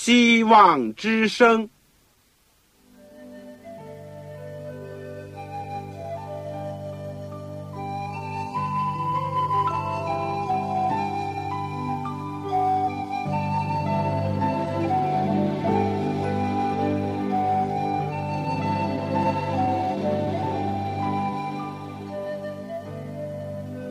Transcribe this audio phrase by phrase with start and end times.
[0.00, 1.68] 希望之声。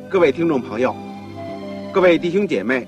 [0.09, 0.95] 各位听众朋友，
[1.93, 2.87] 各位弟兄姐妹，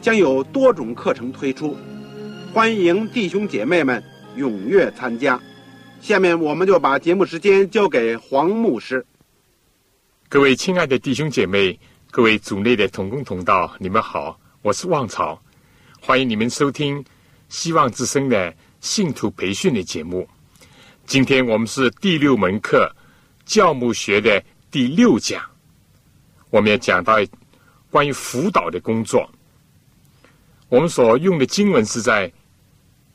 [0.00, 1.76] 将有多种课程推出，
[2.52, 4.02] 欢迎弟兄姐妹们
[4.36, 5.40] 踊跃参加。
[6.00, 9.04] 下面我们就把节目时间交给黄牧师。
[10.28, 11.78] 各位亲爱的弟兄姐妹，
[12.10, 15.40] 各位组内的同工同道，你们好，我是旺草，
[16.00, 17.04] 欢迎你们收听
[17.48, 20.28] 希望之声的信徒培训的节目。
[21.06, 22.88] 今天我们是第六门课
[23.44, 24.40] 教牧学的
[24.70, 25.42] 第六讲。
[26.50, 27.16] 我们要讲到
[27.90, 29.28] 关于辅导的工作。
[30.68, 32.30] 我们所用的经文是在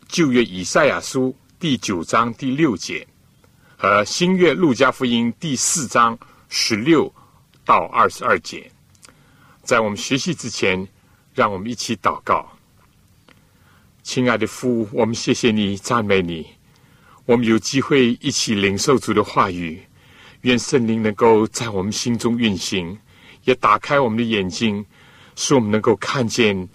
[0.08, 3.08] 旧约以赛亚书第九章第六节
[3.78, 6.18] 和新约路加福音第四章
[6.50, 7.14] 十六
[7.64, 8.72] 到二十二节。
[9.62, 10.88] 在我们学习之前，
[11.36, 12.52] 让我们一起祷告。
[14.02, 16.48] 亲爱的父，我们谢谢你，赞美你。
[17.26, 19.80] 我们有机会一起领受主的话语，
[20.42, 22.98] 愿圣灵能够在我们心中运行。
[23.44, 24.84] 也打开我们的眼睛，
[25.36, 26.68] 使我们能够看见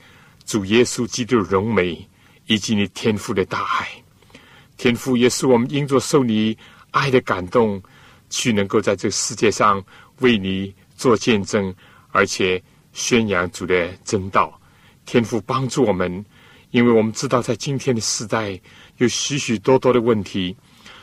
[0.49, 2.09] 主耶稣基督的荣美，
[2.47, 3.87] 以及你天父的大爱。
[4.79, 6.57] 天父也使我们因着受你
[6.91, 7.83] 爱的感动，
[8.31, 9.85] 去能够在这个世界上
[10.21, 11.73] 为你做见证，
[12.13, 12.63] 而且
[12.95, 14.59] 宣扬主的真道。
[15.05, 16.25] 天父帮助我们，
[16.71, 18.59] 因为我们知道在今天的时代
[18.97, 20.57] 有许许多多的问题，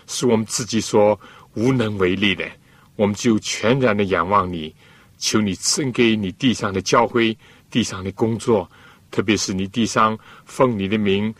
[0.08, 1.20] 是我们自己所
[1.54, 2.50] 无能为力的，
[2.96, 4.74] 我们就全然的仰望你。
[5.20, 7.38] 求你赐给你地上的教会、
[7.70, 8.70] 地上的工作，
[9.16, 11.34] 特别是你地上奉你的名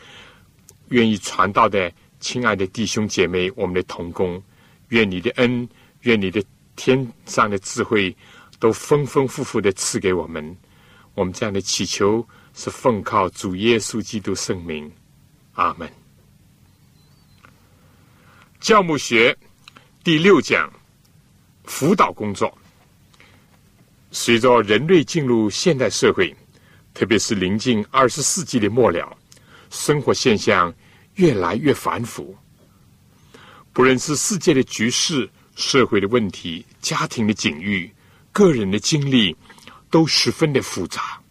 [0.88, 1.92] 愿意传道的
[2.22, 4.42] 亲爱的弟兄姐妹，我们的同工，
[4.88, 5.68] 愿你的恩，
[6.04, 6.42] 愿你的
[6.78, 8.16] 天上的智慧
[8.60, 10.56] 都丰丰富富的赐给我们。
[11.16, 14.90] 我们这样的祈求是奉靠主耶稣基督圣名，
[15.56, 15.92] 阿门。
[18.62, 19.38] 教牧学
[20.02, 20.72] 第六讲
[21.66, 22.58] 辅导工作。
[24.12, 26.34] 随着人类进入现代社会，
[26.96, 29.16] 特别是临近二十世纪的末了，
[29.70, 30.74] 生活现象
[31.16, 32.34] 越来越繁复。
[33.74, 37.94] 不论是世界的局势、社会的问题、家庭的境遇、
[38.32, 39.36] 个人的经历，
[39.90, 41.22] 都十分的复杂。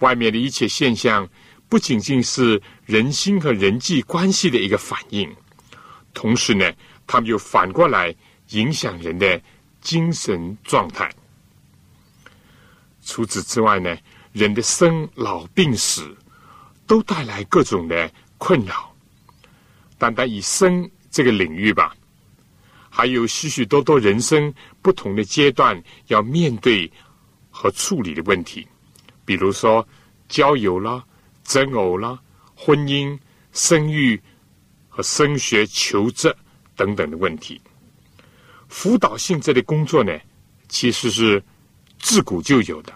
[0.00, 1.26] 外面的一切现象，
[1.70, 5.34] 不仅仅是人心和人际关系的一个反应，
[6.12, 6.70] 同时呢，
[7.06, 8.14] 他们又反过来
[8.50, 9.40] 影响人的
[9.80, 11.10] 精神状态。
[13.04, 13.96] 除此之外呢，
[14.32, 16.16] 人的生老病死
[16.86, 18.94] 都带来各种的困扰。
[19.98, 21.96] 单单以生这个领域吧，
[22.88, 26.90] 还有许许多多人生不同的阶段要面对
[27.50, 28.66] 和处理的问题，
[29.24, 29.86] 比如说
[30.28, 31.04] 交友啦、
[31.42, 32.18] 择偶啦、
[32.54, 33.18] 婚姻、
[33.52, 34.20] 生育
[34.88, 36.34] 和升学求职
[36.76, 37.60] 等等的问题。
[38.68, 40.16] 辅导性质的工作呢，
[40.68, 41.42] 其实是。
[42.02, 42.92] 自古就有的，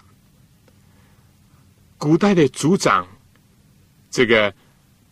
[1.97, 3.07] 古代的族长、
[4.11, 4.53] 这个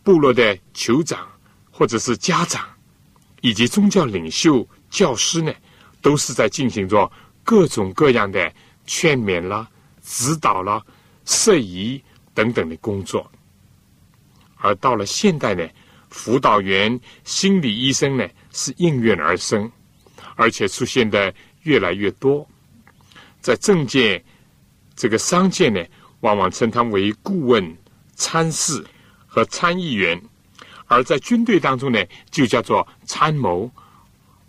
[0.04, 1.26] 部落的酋长，
[1.72, 2.68] 或者是家长，
[3.40, 5.52] 以及宗教领袖、教师呢，
[6.02, 7.10] 都是在进行着
[7.44, 8.54] 各种各样的
[8.86, 9.68] 劝勉啦、
[10.04, 10.84] 指导啦、
[11.24, 12.00] 设疑
[12.34, 13.32] 等等的工作。
[14.58, 15.66] 而到了现代呢，
[16.10, 19.72] 辅导员、心理医生呢，是应运而生，
[20.36, 22.46] 而且出现的越来越多。
[23.46, 24.26] 在政界、
[24.96, 25.80] 这个商界呢，
[26.22, 27.78] 往往称他为顾问、
[28.16, 28.84] 参事
[29.28, 30.18] 和参议员；
[30.88, 33.72] 而在军队当中呢，就叫做参谋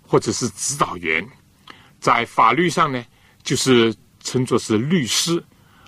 [0.01, 1.23] 或者是指导员；
[2.01, 3.05] 在法律上呢，
[3.43, 5.39] 就是称作是律师；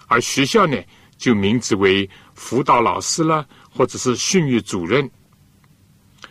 [0.06, 0.76] 而学校呢，
[1.16, 5.10] 就名字为辅导老师了，或者是训育主任。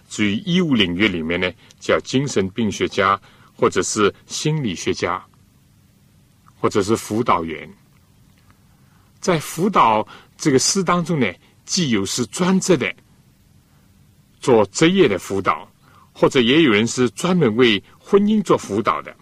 [0.08, 3.20] 至于医务领域里面呢，叫精神病学家
[3.56, 5.26] 或者是心理学家。
[6.68, 7.66] 或者是辅导员，
[9.22, 10.06] 在辅导
[10.38, 11.34] 这个诗当中呢，
[11.64, 12.94] 既有是专职的
[14.42, 15.66] 做职业的辅导，
[16.12, 19.16] 或者也有人是专门为婚姻做辅导的。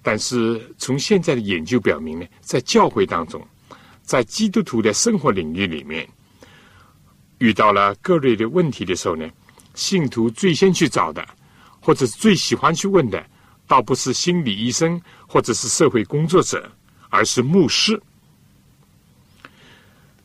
[0.00, 3.46] 但是从现在的研究表明呢，在教会当中，
[4.00, 6.08] 在基督徒的生活领域里面，
[7.36, 9.28] 遇到了各类的问题的时候呢，
[9.74, 11.28] 信徒最先去找的，
[11.78, 13.22] 或者最喜欢去问的，
[13.66, 14.98] 倒不是心理医生
[15.28, 16.68] 或者是社会工作者，
[17.10, 18.00] 而是牧师。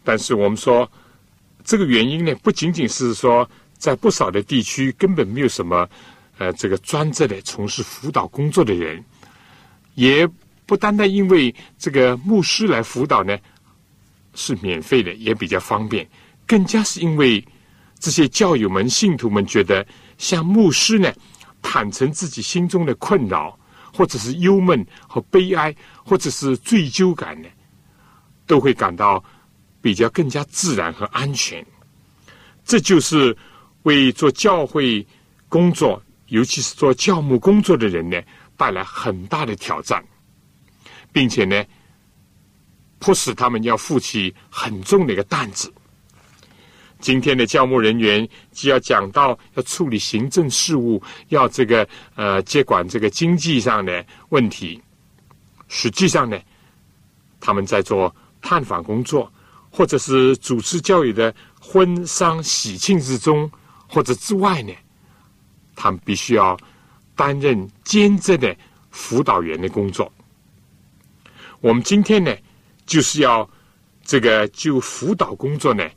[0.03, 0.89] 但是我们说，
[1.63, 3.47] 这个原因呢，不仅仅是说
[3.77, 5.87] 在不少的地区根本没有什么
[6.39, 9.03] 呃这个专职的从事辅导工作的人。
[9.95, 10.27] 也
[10.65, 13.37] 不单单因为这个牧师来辅导呢
[14.33, 16.09] 是免费的，也比较方便，
[16.47, 17.45] 更加是因为
[17.99, 19.85] 这些教友们、信徒们觉得，
[20.17, 21.13] 向牧师呢
[21.61, 23.57] 坦诚自己心中的困扰，
[23.93, 27.47] 或者是忧闷和悲哀，或者是罪疚感呢，
[28.47, 29.23] 都会感到
[29.81, 31.65] 比较更加自然和安全。
[32.65, 33.37] 这就是
[33.83, 35.05] 为做教会
[35.47, 38.19] 工作，尤其是做教牧工作的人呢。
[38.55, 40.01] 带来很大的挑战，
[41.11, 41.65] 并且呢，
[42.99, 45.73] 迫使他们要负起很重的一个担子。
[47.03, 51.85] 今天的教牧人员既要讲到要处理行政事务，要这个
[52.15, 54.81] 呃接管这个经济上的问题，
[55.67, 56.39] 实际上呢，
[57.41, 59.29] 他们在做探访工作，
[59.69, 63.51] 或者是主持教育的婚丧喜庆之中，
[63.85, 64.71] 或者之外呢，
[65.75, 66.57] 他们必须要。
[67.15, 68.57] 担任兼职的
[68.89, 70.11] 辅导员的工作。
[71.61, 72.35] 我们今天呢，
[72.87, 73.47] 就是要
[74.03, 75.87] 这个就辅导工作呢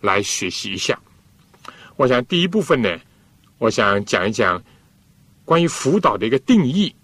[0.00, 0.98] 来学习一下。
[1.96, 2.98] 我想第一部分呢，
[3.58, 4.62] 我想讲一讲
[5.44, 6.94] 关于辅导的一个定义，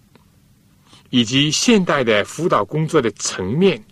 [1.09, 3.83] 以及现代的辅导工作的层面，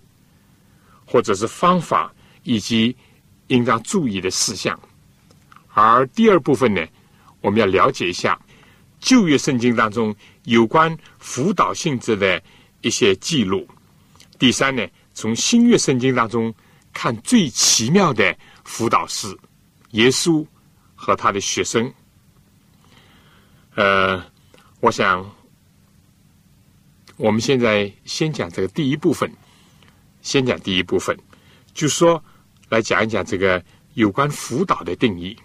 [1.06, 2.14] 或者是方法，
[2.44, 2.96] 以及
[3.48, 4.80] 应当注意的事项。
[5.74, 6.86] 而第二部分呢，
[7.42, 8.40] 我们要了解一下。
[8.98, 10.16] 旧约圣经当中
[10.46, 12.42] 有关辅导性质的
[12.82, 13.68] 一些记录。
[14.40, 16.52] 第三呢，从新约圣经当中
[16.92, 18.36] 看最奇妙的
[18.66, 19.36] 辅导师
[19.92, 20.46] 耶稣
[20.94, 21.92] 和他的学生。
[23.76, 24.22] 呃，
[24.82, 25.26] 我想
[27.16, 29.32] 我们现在先讲这个第一部分，
[30.22, 31.18] 先讲第一部分，
[31.74, 32.22] 就说
[32.68, 33.64] 来讲一讲这个
[33.94, 35.38] 有关辅导的定义。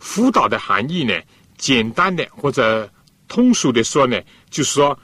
[0.00, 1.14] 辅导的含义呢？
[1.56, 2.86] 简单的或者
[3.28, 4.20] 通俗的说呢，
[4.50, 4.98] 就是说，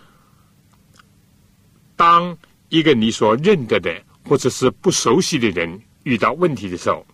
[1.96, 2.36] 当
[2.68, 7.06] 一个你所认得的或者是不熟悉的人遇到问题的时候，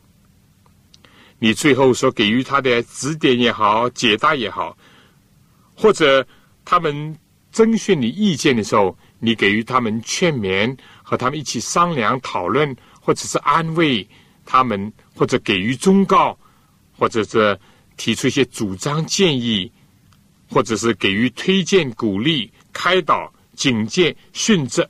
[1.39, 4.77] 你最后所给予他的指点也好、解答也好，
[5.77, 6.27] 或者
[6.65, 7.17] 他们
[7.53, 14.07] 征询你意见的时候，你给予他们劝勉，和他们一起商量讨论，或者是安慰
[14.45, 16.39] 他们，或者给予忠告，
[16.97, 17.59] 或者是。
[18.01, 19.69] 提出一些主张建议，
[20.49, 24.89] 或者是给予推荐、鼓励、开导、警戒、训斥，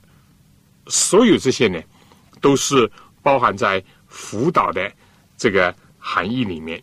[0.85, 1.81] 所有这些呢，
[2.39, 2.87] 都是
[3.23, 4.93] 包含在辅导的
[5.39, 6.81] 这个含义里面。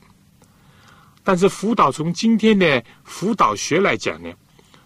[1.24, 4.32] 但是，辅导从今天的辅导学来讲呢，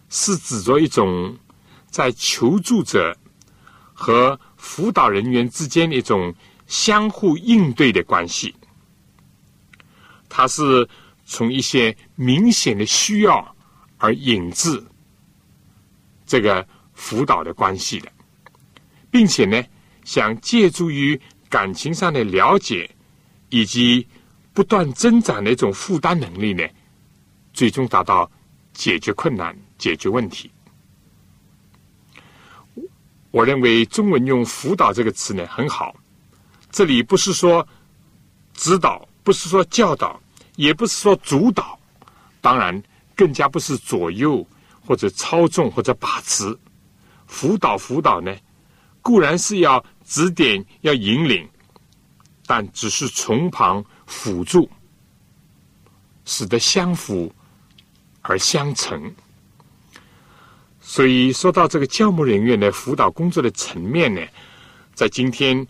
[0.08, 1.36] 是指着一种
[1.90, 3.14] 在求助者
[3.92, 6.34] 和辅导人员之间的一种
[6.66, 8.54] 相互应对的关系，
[10.28, 10.88] 它是。
[11.32, 13.54] 从一些明显的需要
[13.98, 14.82] 而引致
[16.26, 18.10] 这个辅导的关系的，
[19.12, 19.62] 并且呢，
[20.02, 22.90] 想借助于感情上的了解
[23.48, 24.04] 以及
[24.52, 26.66] 不断增长的一种负担能力呢，
[27.52, 28.30] 最终达到
[28.72, 30.50] 解决困难、解决问题。
[33.30, 35.94] 我认为中文用“辅导”这个词呢很好，
[36.70, 37.66] 这里不是说
[38.54, 40.20] 指导，不是说教导。
[40.56, 41.78] 也不是说主导，
[42.42, 42.82] 当然
[43.16, 44.46] 更加不是左右
[44.84, 46.54] 或者操纵或者把持，
[47.26, 48.36] 辅导辅导呢，
[49.00, 51.48] 固然是要指点要引领，
[52.46, 54.68] 但只是从旁辅助，
[56.24, 57.32] 使得相辅
[58.22, 59.14] 而相成。
[60.80, 64.20] 所以说到这个教牧人员的辅导工作的层面呢，
[64.94, 65.64] 在今天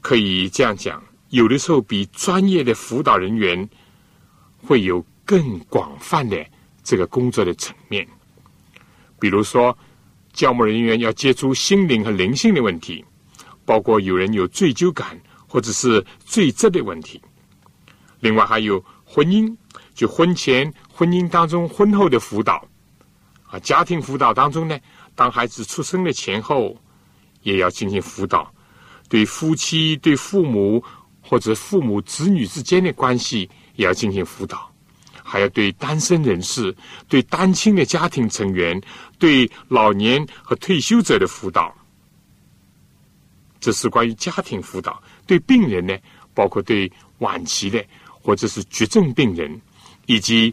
[0.00, 1.00] 可以这样讲。
[1.30, 3.68] 有的时候，比专业的辅导人员
[4.58, 6.44] 会有更广泛的
[6.82, 8.06] 这个工作的层面。
[9.20, 9.76] 比如说，
[10.32, 13.04] 教牧人员要接触心灵和灵性的问题，
[13.64, 15.18] 包括有人有罪疚感
[15.54, 17.22] 或者是罪责的问题。
[18.18, 19.54] 另外，还有婚姻，
[19.94, 22.66] 就婚前、婚姻当中、婚后的辅导
[23.46, 24.76] 啊，家庭辅导当中呢，
[25.14, 26.76] 当孩子出生的前后，
[27.42, 28.52] 也要进行辅导，
[29.08, 30.82] 对夫妻、对父母。
[31.26, 34.70] 或者父母子女之间的关系也要进行辅导，
[35.22, 36.76] 还要对单身人士、
[37.08, 38.78] 对单亲的家庭成员、
[39.18, 41.74] 对老年和退休者的辅导。
[43.58, 45.02] 这是关于家庭辅导。
[45.26, 45.96] 对病人呢，
[46.32, 49.60] 包括对晚期的或者是绝症病人，
[50.06, 50.52] 以及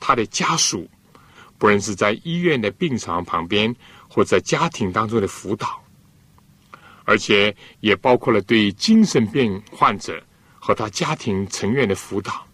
[0.00, 0.88] 他的家属，
[1.58, 3.74] 不论是在医院的病床旁边，
[4.08, 5.82] 或在家庭当中的辅导。
[7.04, 10.22] 而且也包括了对精神病患者
[10.58, 12.46] 和他家庭成员的辅导，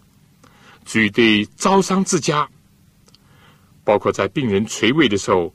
[0.84, 2.48] 至于对招商之家，
[3.82, 5.52] 包括在病人垂危的时候，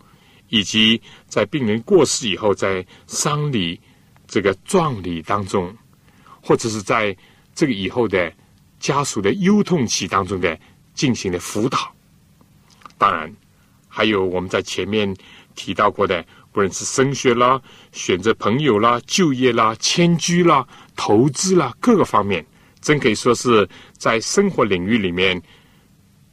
[0.50, 3.80] 以及在病人过世以后，在丧礼、
[4.28, 5.74] 这个葬礼当中，
[6.50, 7.15] 或者是在
[7.53, 8.34] 这个以后的
[8.79, 10.60] 家属的忧痛期当中的
[10.96, 11.94] 进行的辅导。
[12.98, 13.32] 当然，
[13.88, 15.15] 还有我们在前面
[15.53, 16.25] 提到过的。
[16.51, 22.44] 不论是升学啦、选择朋友啦、就业啦、迁居啦、投资啦，各个方面，
[22.82, 25.39] 真可以说是在生活领域里面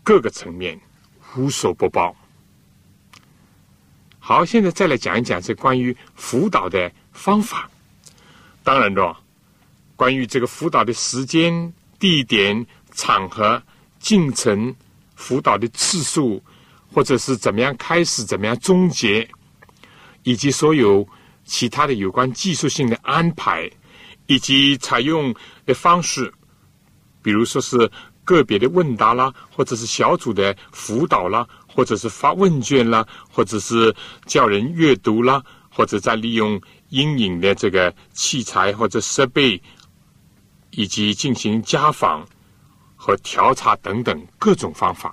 [0.03, 0.81] 各个层面
[1.37, 2.17] 无所不包。
[4.19, 7.69] 好，现在再来讲一讲这关于辅导的方法。
[8.65, 9.15] 当然了，
[9.97, 13.61] 关于这个辅导的时间、地点、场合、
[13.99, 14.73] 进程、
[15.15, 16.41] 辅导的次数，
[16.93, 19.29] 或者是怎么样开始、怎么样终结。
[20.23, 21.07] 以及所有
[21.45, 23.71] 其他的有关技术性的安排，
[24.27, 25.33] 以及采用
[25.65, 26.35] 的方式，
[27.23, 27.89] 比如说是
[28.25, 33.95] 个别的问答啦，或者是小组的辅导啦，或者是发问卷啦，或者是
[34.27, 39.63] 叫人阅读啦，或者在利用阴影的这个器材或者设备，
[40.77, 42.25] 以及进行家访
[42.95, 45.13] 和调查等等各种方法。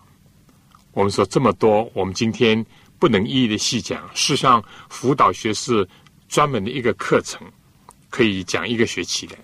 [0.92, 2.64] 我们说这么多，我们今天。
[3.00, 4.02] 不能一一的细讲。
[4.16, 5.86] 事实上，辅导学是
[6.30, 7.46] 专门的一个课程，
[8.10, 9.36] 可以讲一个学期的。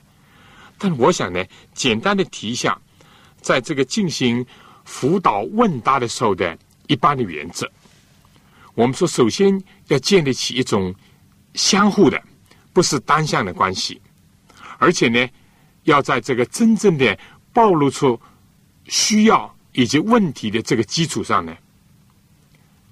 [0.77, 2.79] 但我想呢，简单的提一下，
[3.41, 4.45] 在这个进行
[4.85, 6.57] 辅导问答的时候的
[6.88, 7.69] 一般的原则。
[8.75, 10.95] 我们说，首先要建立起一种
[11.53, 12.23] 相互的，
[12.71, 14.01] 不是单向的关系，
[14.77, 15.27] 而且呢，
[15.89, 17.17] 要在这个真正的
[17.53, 18.19] 暴露出
[18.86, 21.55] 需要以及问题的这个基础上呢。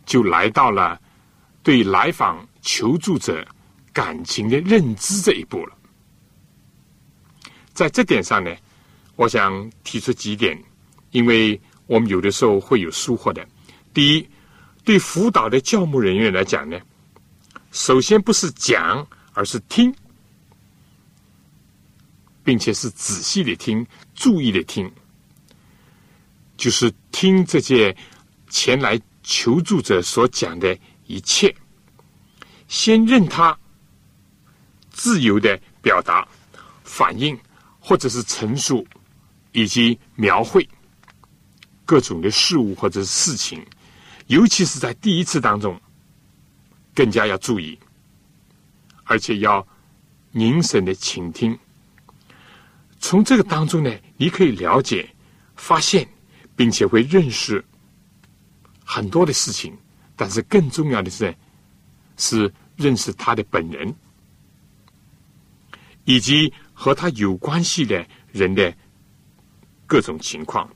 [0.06, 0.98] 就来到了
[1.62, 3.46] 对来访求助者
[3.92, 5.75] 感情的认知这一步了。
[7.74, 8.56] 在这点上呢，
[9.18, 10.58] 我想提出几点，
[11.12, 13.46] 因为我们有的时候会有疏忽的。
[13.94, 14.30] 第一，
[14.86, 16.80] 对辅导的教牧人员来讲呢，
[17.72, 19.94] 首先不是讲，而是听，
[22.48, 23.86] 并且是仔细的听、
[24.16, 24.89] 注意的听，
[26.56, 27.94] 就是听这些
[28.50, 28.98] 前来。
[29.30, 31.54] 求助者所讲的一切，
[32.70, 33.60] 先任他
[34.89, 36.25] 自由的表达、
[36.86, 37.38] 反应，
[37.77, 38.88] 或者是陈述，
[39.51, 40.66] 以及描绘
[41.84, 43.62] 各种的事物或者是事情，
[44.27, 45.77] 尤其是在第一次当中，
[46.96, 47.77] 更加要注意，
[49.04, 49.68] 而且要
[50.32, 51.60] 凝神的倾听。
[53.00, 55.08] 从这个当中呢，你可以了解、
[55.56, 56.08] 发现，
[56.56, 57.63] 并且会认识。
[58.84, 59.77] 很多的事情，
[60.16, 61.36] 但是更重要的是，
[62.16, 63.94] 是认识他的本人，
[66.06, 68.74] 以及和他有关系的人的
[69.86, 70.70] 各种情况。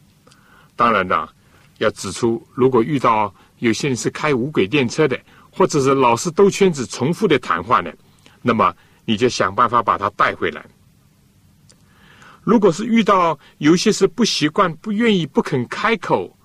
[0.75, 1.34] 当然了，
[1.78, 5.18] 要指出，如果遇到有些人是开无轨电车的，
[5.50, 7.92] 或者是老是兜圈子、重复的谈话呢，
[8.42, 8.75] 那么
[9.06, 10.66] 你就想办法把他带回来。
[12.41, 16.36] 如果是遇到有些是不习惯、不愿意、不肯开口。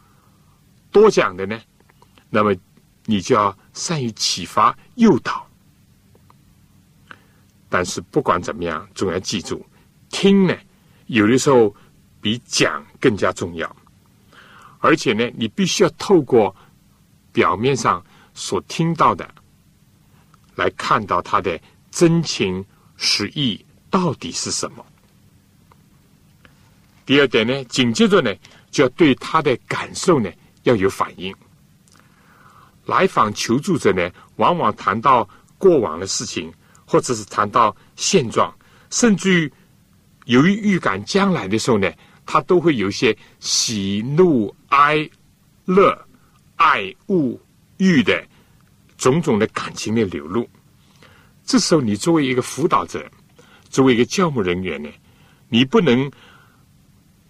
[0.93, 1.59] 多讲的呢，
[2.31, 2.55] 那么
[3.05, 5.47] 你就要善于启发诱导。
[7.69, 9.65] 但是不管怎么样，总要记住，
[10.09, 10.57] 听呢，
[11.07, 11.75] 有的时候
[12.21, 13.77] 比讲更加重要。
[14.79, 16.55] 而且呢，你必须要透过
[17.33, 19.29] 表面上所听到的，
[20.55, 21.61] 来看到他的
[21.91, 22.65] 真情
[22.97, 24.85] 实意到底是什么。
[27.07, 28.35] 第二点呢，紧接着呢，
[28.71, 30.31] 就要对他的感受呢。
[30.65, 31.33] 要有反应。
[32.87, 36.53] 来访求助者呢，往往谈到过往的事情，
[36.85, 38.53] 或者是谈到现状，
[38.91, 39.53] 甚至于
[40.25, 41.89] 由于预感将来的时候呢，
[42.27, 45.09] 他都会有一些喜怒哀
[45.67, 45.97] 乐、
[46.57, 47.41] 爱恶
[47.77, 48.27] 欲的
[48.99, 50.49] 种种的感情的流露。
[51.45, 53.09] 这时候，你作为一个辅导者，
[53.71, 54.91] 作为一个教牧人员呢，
[55.49, 56.11] 你不能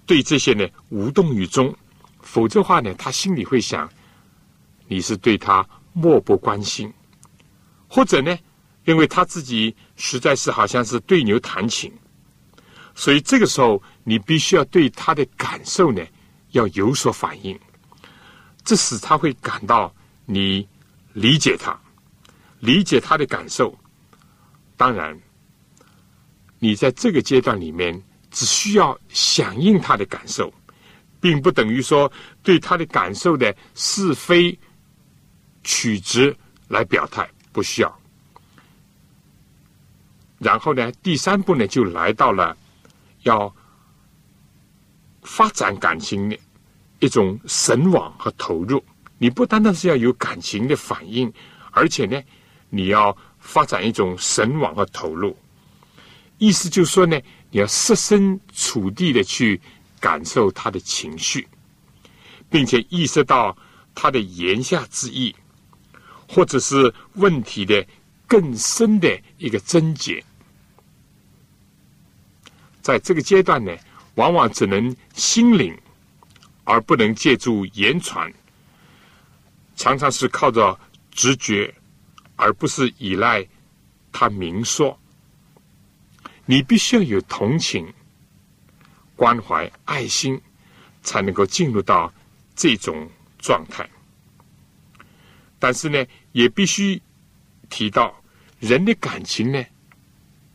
[0.07, 1.75] 对这些呢无动于衷。
[2.21, 3.89] 否则话呢，他心里会想，
[4.89, 6.93] 你是对他漠不关心，
[7.87, 8.37] 或者呢，
[8.83, 11.93] 认为他自己实在是好像是对牛弹琴。
[12.95, 16.03] 所以这个时候，你必须要对他的感受呢
[16.51, 17.59] 要有所反应，
[18.65, 19.95] 这使他会感到
[20.25, 20.67] 你
[21.13, 21.79] 理解他，
[22.59, 23.73] 理解他的感受。
[24.77, 25.17] 当然，
[26.59, 28.03] 你在这个阶段里面
[28.37, 30.53] 只需要响应他的感受，
[31.19, 32.13] 并不等于说
[32.43, 34.57] 对他的感受的是非
[35.65, 36.37] 曲直
[36.69, 38.01] 来表态，不需要。
[40.39, 42.55] 然后呢，第三步呢，就来到了。
[43.23, 43.53] 要
[45.23, 46.39] 发展感情的
[47.01, 48.85] 一种神往和投入，
[49.19, 51.33] 你不单单是要有感情的反应，
[51.73, 52.23] 而且呢，
[52.69, 55.37] 你要发展一种神往和投入。
[56.39, 59.61] 意思就是说呢，你要设身处地的去
[60.01, 61.47] 感受他的情绪，
[62.51, 63.57] 并且意识到
[63.95, 65.35] 他的言下之意，
[66.29, 67.87] 或者是问题的
[68.27, 70.23] 更深的一个症结。
[72.83, 73.75] 在这个阶段呢，
[74.17, 75.77] 往往只能心领，
[76.65, 78.33] 而不能借助言传，
[79.77, 80.79] 常常是靠着
[81.11, 81.75] 直觉，
[82.37, 83.47] 而不是依赖
[84.13, 84.99] 他明说。
[86.47, 87.87] 你必须要有同情、
[89.15, 90.41] 关怀、爱心，
[91.03, 92.13] 才能够进入到
[92.55, 93.89] 这种状态。
[95.59, 97.01] 但是呢，也必须
[97.69, 98.15] 提到，
[98.61, 99.63] 人的感情呢，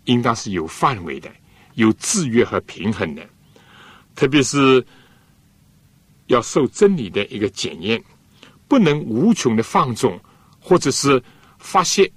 [0.05, 1.31] 应当是有范围的。
[1.75, 3.25] 有制约和平衡的，
[4.13, 4.85] 特别是
[6.27, 8.03] 要受真理的一个检验，
[8.67, 10.19] 不能无穷的放纵，
[10.59, 11.23] 或者是
[11.59, 12.11] 发泄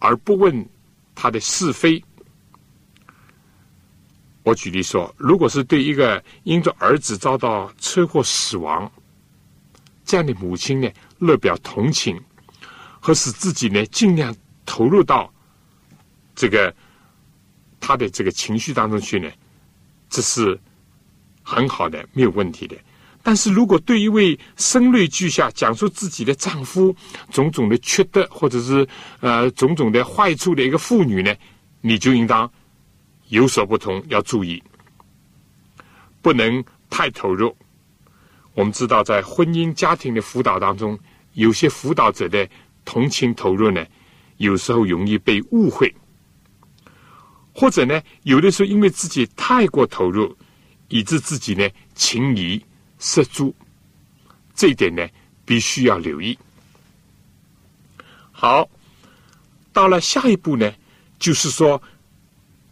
[0.00, 0.68] 而不问
[1.14, 2.02] 他的是非。
[4.42, 8.90] 我举例说，如果是对一个因着儿子遭到车祸死亡
[10.04, 12.20] 这样的母亲呢，乐表同情，
[13.00, 14.34] 和使自己呢尽量
[14.64, 15.32] 投入到
[16.34, 16.74] 这个。
[17.84, 19.28] 他的这个情绪当中去呢，
[20.08, 20.56] 这是
[21.42, 22.76] 很好的，没有问题的。
[23.24, 26.94] 但是如果对一位声泪俱下讲述自己的丈夫
[27.32, 28.86] 种种的缺德，或者是
[29.18, 31.34] 呃种种的坏处的一个妇女呢，
[31.80, 32.48] 你就应当
[33.32, 34.62] 有所不同，要注意，
[36.20, 37.56] 不能太投入。
[38.52, 40.98] 我们知道，在婚姻家庭的辅导当中，
[41.32, 42.46] 有些辅导者的
[42.84, 43.82] 同情投入呢，
[44.36, 45.94] 有时候容易被误会。
[47.54, 50.36] 或者呢，有的时候因为自己太过投入，
[50.88, 52.62] 以致自己呢情迷
[52.98, 53.54] 失足，
[54.54, 55.08] 这一点呢
[55.46, 56.38] 必须要留意。
[58.30, 58.68] 好，
[59.72, 60.70] 到了下一步呢，
[61.18, 61.82] 就是说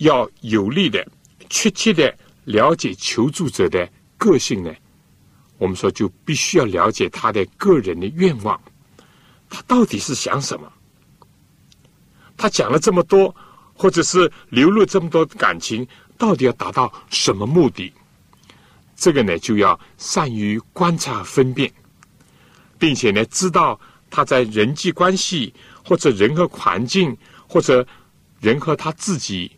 [0.00, 1.06] 要有力的、
[1.48, 4.70] 确切的了解求助者的个性呢。
[5.56, 8.60] 我们说就必须要了解他的个人的愿望，
[9.48, 10.70] 他到底是想什么？
[12.36, 13.34] 他讲了这么多。
[13.72, 17.90] 或者是流露这么多感情，到底要达到什么目的？
[18.94, 21.72] 这个呢，就要善于观察分辨，
[22.78, 27.16] 并且呢，知道他在人际关系或者人和环境
[27.48, 27.86] 或者
[28.38, 29.50] 人和他自己，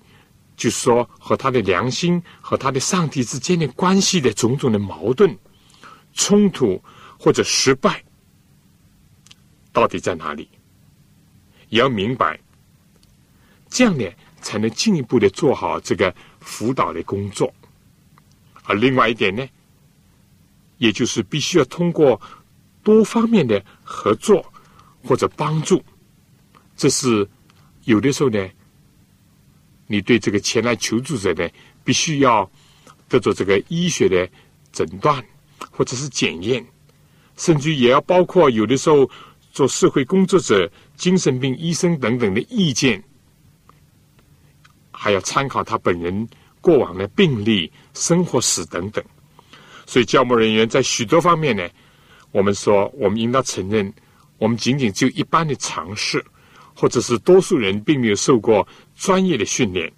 [0.57, 5.37] 就是说和他的良心和他的上帝之间的关系的种种的矛盾、
[6.13, 6.83] 冲突
[7.19, 8.05] 或者失败，
[9.73, 10.49] 到底在哪里？
[11.69, 12.39] 也要明白。
[13.69, 14.05] 这样呢，
[14.43, 17.53] 才能进一步的做好这个辅导的工作。
[18.65, 19.49] 而另外一点呢，
[20.77, 22.21] 也就是必须要通过
[22.83, 24.45] 多方面的合作
[25.03, 25.83] 或者帮助。
[26.77, 27.27] 这是
[27.85, 28.49] 有的时候呢，
[29.93, 31.47] 你对这个前来求助者呢，
[31.85, 32.51] 必须要
[33.11, 34.27] 得做这个医学的
[34.73, 35.23] 诊断
[35.71, 36.65] 或者是检验，
[37.37, 39.09] 甚至也要包括有的时候
[39.53, 43.05] 做社会工作者、精神病医生等等的意见。
[44.91, 46.27] 还要参考他本人
[46.63, 49.05] 过往的病历、生活史等等，
[49.85, 51.69] 所以教牧人员在许多方面呢，
[52.31, 53.93] 我们说我们应当承认，
[54.39, 56.25] 我们仅仅就一般的尝试，
[56.75, 59.93] 或者是多数人并没有受过专业的训练。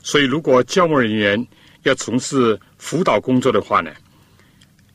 [0.00, 1.46] 所以，如果教务人员
[1.82, 3.92] 要从事辅导工作的话呢，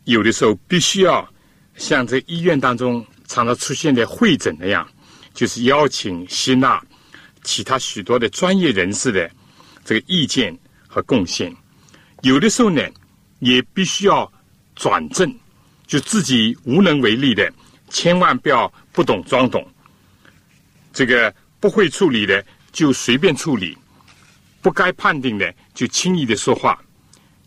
[0.05, 1.27] 有的时候必须要
[1.75, 4.87] 像在医院当中常常出现的会诊那样，
[5.33, 6.81] 就是邀请吸纳
[7.43, 9.29] 其他许多的专业人士的。
[9.85, 10.57] 这个意见
[10.87, 11.53] 和贡献，
[12.21, 12.81] 有的时候呢，
[13.39, 14.31] 也必须要
[14.77, 15.29] 转正，
[15.85, 17.51] 就自己无能为力的，
[17.89, 19.69] 千万不要不懂装懂。
[20.93, 23.77] 这个不会处理的就随便处理，
[24.61, 26.79] 不该判定的就轻易的说话，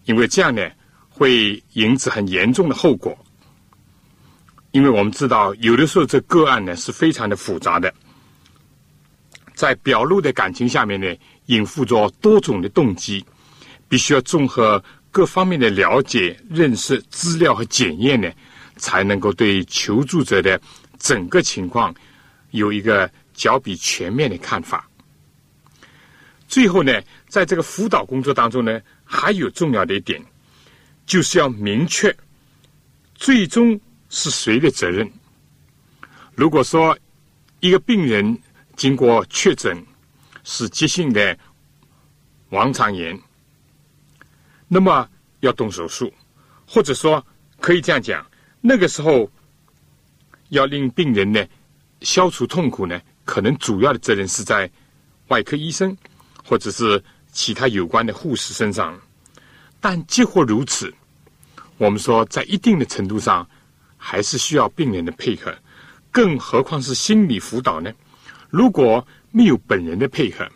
[0.04, 0.68] 因为这样呢
[1.08, 3.16] 会引致很严重的后果。
[4.72, 7.94] 因为我们知道，有的时候这个案呢是非常的复杂的，
[9.54, 11.06] 在表露的感情下面呢。
[11.46, 13.24] 隐伏着多种的动机，
[13.86, 14.82] 必须要综合
[15.12, 18.28] 各方面的了解、认识、资料和检验呢，
[18.74, 20.60] 才能够对求助者的
[20.98, 21.94] 整个情况
[22.50, 24.88] 有一个较比全面的看法。
[26.48, 30.20] 最后呢，在这个辅导工作当中呢，还有重要的一点，
[31.04, 32.16] 就是要明确
[33.14, 35.08] 最终是谁的责任。
[36.34, 36.96] 如果说
[37.60, 38.38] 一个病人
[38.76, 39.76] 经过确诊
[40.44, 41.36] 是急性的
[42.50, 43.18] 盲肠炎，
[44.68, 45.08] 那么
[45.40, 46.12] 要动手术，
[46.66, 47.24] 或者说
[47.58, 48.24] 可以这样讲，
[48.60, 49.30] 那个时候
[50.50, 51.44] 要令病人呢
[52.02, 54.70] 消除痛苦呢，可能主要的责任是在
[55.28, 55.94] 外科医生
[56.42, 58.98] 或者是其他有关的护士身上。
[59.80, 60.90] 但即或如此，
[61.76, 63.46] 我们说在一定的程度上
[63.98, 65.54] 还是需要病人的配合。
[66.10, 67.92] 更何况是心理辅导呢？
[68.48, 70.48] 如果没有本人的配合，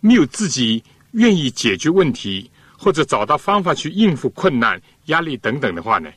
[0.00, 6.10] 没有自己愿意解决问题或者找到方法去应付困难、压力等等的话呢，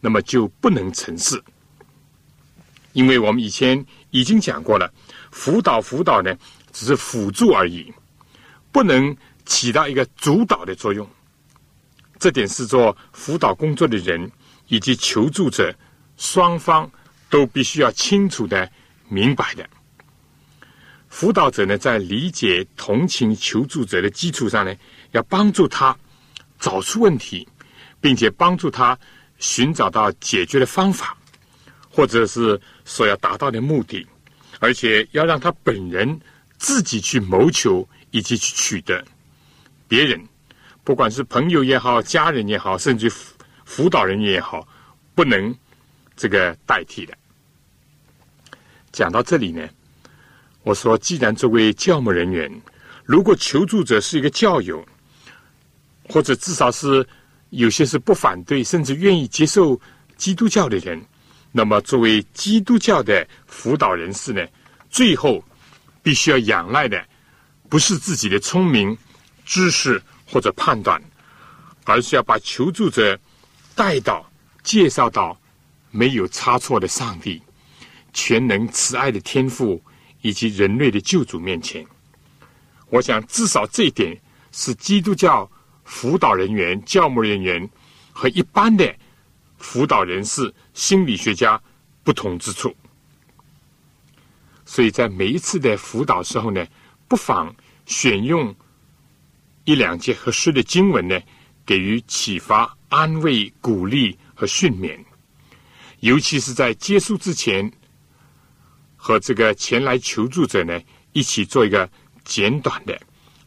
[0.00, 1.40] 那么就不能成事。
[2.92, 4.92] 因为我们以前已经讲过了，
[5.34, 6.32] 辅导辅导呢
[6.72, 7.92] 只是辅助而已，
[8.70, 11.04] 不能起到一个主导的作用。
[12.18, 14.30] 这点是做辅导工作的人
[14.68, 15.74] 以及求助者
[16.16, 16.88] 双方。
[17.30, 18.70] 都必须要清楚的
[19.08, 19.68] 明白的。
[21.08, 24.72] 辅导者呢，在理解、同情求助者的基础上呢，
[25.10, 25.96] 要帮助他
[26.60, 27.48] 找出问题，
[28.00, 28.96] 并且帮助他
[29.38, 31.16] 寻找到解决的方法，
[31.90, 34.06] 或者是所要达到的目的，
[34.60, 36.20] 而且要让他本人
[36.58, 39.04] 自己去谋求以及去取得。
[39.86, 40.20] 别人，
[40.82, 43.10] 不管是朋友也好、家人也好，甚至
[43.64, 44.66] 辅导人也好，
[45.14, 45.54] 不能
[46.16, 47.14] 这个代替的。
[48.92, 49.68] 讲到这里呢，
[50.62, 52.50] 我说，既然作为教牧人员，
[53.04, 54.84] 如果求助者是一个教友，
[56.08, 57.06] 或者至少是
[57.50, 59.78] 有些是不反对，甚至愿意接受
[60.16, 61.04] 基督教的人，
[61.56, 64.44] 那么作为基督教的辅导人士呢，
[64.90, 65.40] 最后
[66.02, 67.00] 必须要仰赖的
[67.68, 68.98] 不是自己的聪明、
[69.44, 71.00] 知识或者判断，
[71.84, 73.16] 而是要把求助者
[73.76, 74.28] 带到、
[74.64, 75.40] 介绍到
[75.92, 77.40] 没有差错的上帝。
[78.12, 79.80] 全能慈爱的天赋
[80.22, 81.86] 以及人类的救主面前，
[82.88, 85.48] 我想至少这一点是基督教
[85.84, 87.68] 辅导人员、教牧人员
[88.12, 88.92] 和一般的
[89.58, 91.60] 辅导人士、心理学家
[92.02, 92.74] 不同之处。
[94.66, 96.66] 所以在每一次的辅导时候呢，
[97.08, 97.54] 不妨
[97.86, 98.54] 选用
[99.64, 101.18] 一两节合适的经文呢，
[101.64, 104.98] 给予启发、安慰、鼓励和训勉，
[106.00, 107.72] 尤其是在结束之前。
[108.96, 110.80] 和这个前来求助者呢，
[111.12, 111.86] 一起做一个
[112.24, 112.98] 简短的，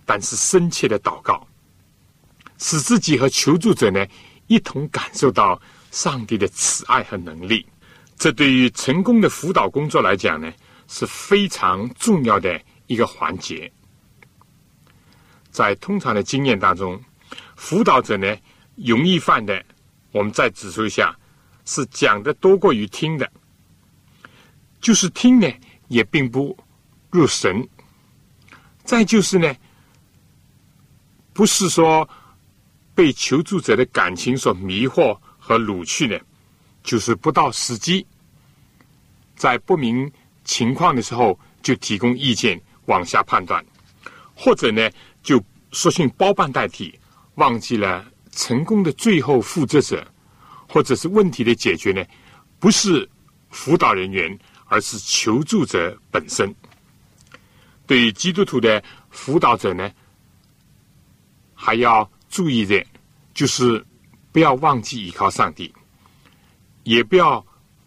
[0.06, 1.48] 但是深切的祷告，
[2.60, 4.06] 使自己和求助者呢
[4.46, 5.60] 一同感受到
[5.91, 7.65] 上帝的慈爱和能力。
[8.17, 10.52] 这对于成功的辅导工作来讲呢，
[10.88, 13.71] 是非常重要的一个环节。
[15.52, 17.00] 在通常的经验当中，
[17.56, 18.36] 辅导者呢
[18.76, 19.63] 容易犯的，
[20.12, 21.15] 我们再指出一下，
[21.65, 23.32] 是讲的多过于听的。
[24.80, 25.52] 就是听呢，
[25.88, 26.58] 也并不
[27.10, 27.67] 入神。
[28.84, 29.56] 再就是呢，
[31.34, 32.08] 不是说
[32.95, 36.20] 被求助者的感情所迷惑和掳去呢，
[36.84, 38.06] 就是不到时机，
[39.38, 40.12] 在不明
[40.44, 43.66] 情况的时候就提供意见往下判断，
[44.36, 44.90] 或者呢
[45.24, 47.00] 就索性包办代替，
[47.36, 50.06] 忘记了成功的最后负责者，
[50.68, 52.04] 或者是问题的解决呢，
[52.60, 53.10] 不是
[53.50, 54.38] 辅导人员。
[54.70, 56.54] 而是求助者本身。
[57.86, 59.90] 对于基督徒的辅导者呢，
[61.54, 62.86] 还要注意的，
[63.34, 63.82] 就是
[64.32, 65.74] 不要忘记依靠上帝，
[66.84, 67.46] 也不要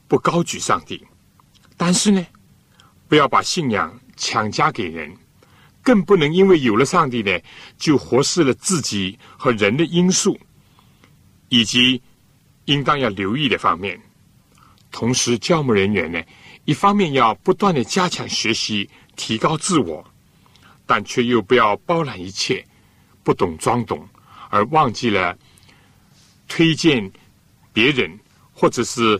[0.08, 1.06] 不高举上帝。
[1.76, 2.26] 但是呢，
[3.08, 5.14] 不要把信仰强加给人，
[5.82, 7.38] 更不能因为有了上帝呢，
[7.78, 10.38] 就忽视了自己和人的因素，
[11.48, 12.02] 以及
[12.66, 14.00] 应当要留意的方面。
[14.90, 16.20] 同时，教牧人员呢。
[16.66, 20.04] 一方面要不断的加强学习，提高自我，
[20.86, 22.64] 但却又不要包揽一切，
[23.24, 24.06] 不懂装懂，
[24.50, 25.36] 而忘记了
[26.50, 27.10] 推荐
[27.72, 28.18] 别人，
[28.52, 29.18] 或者是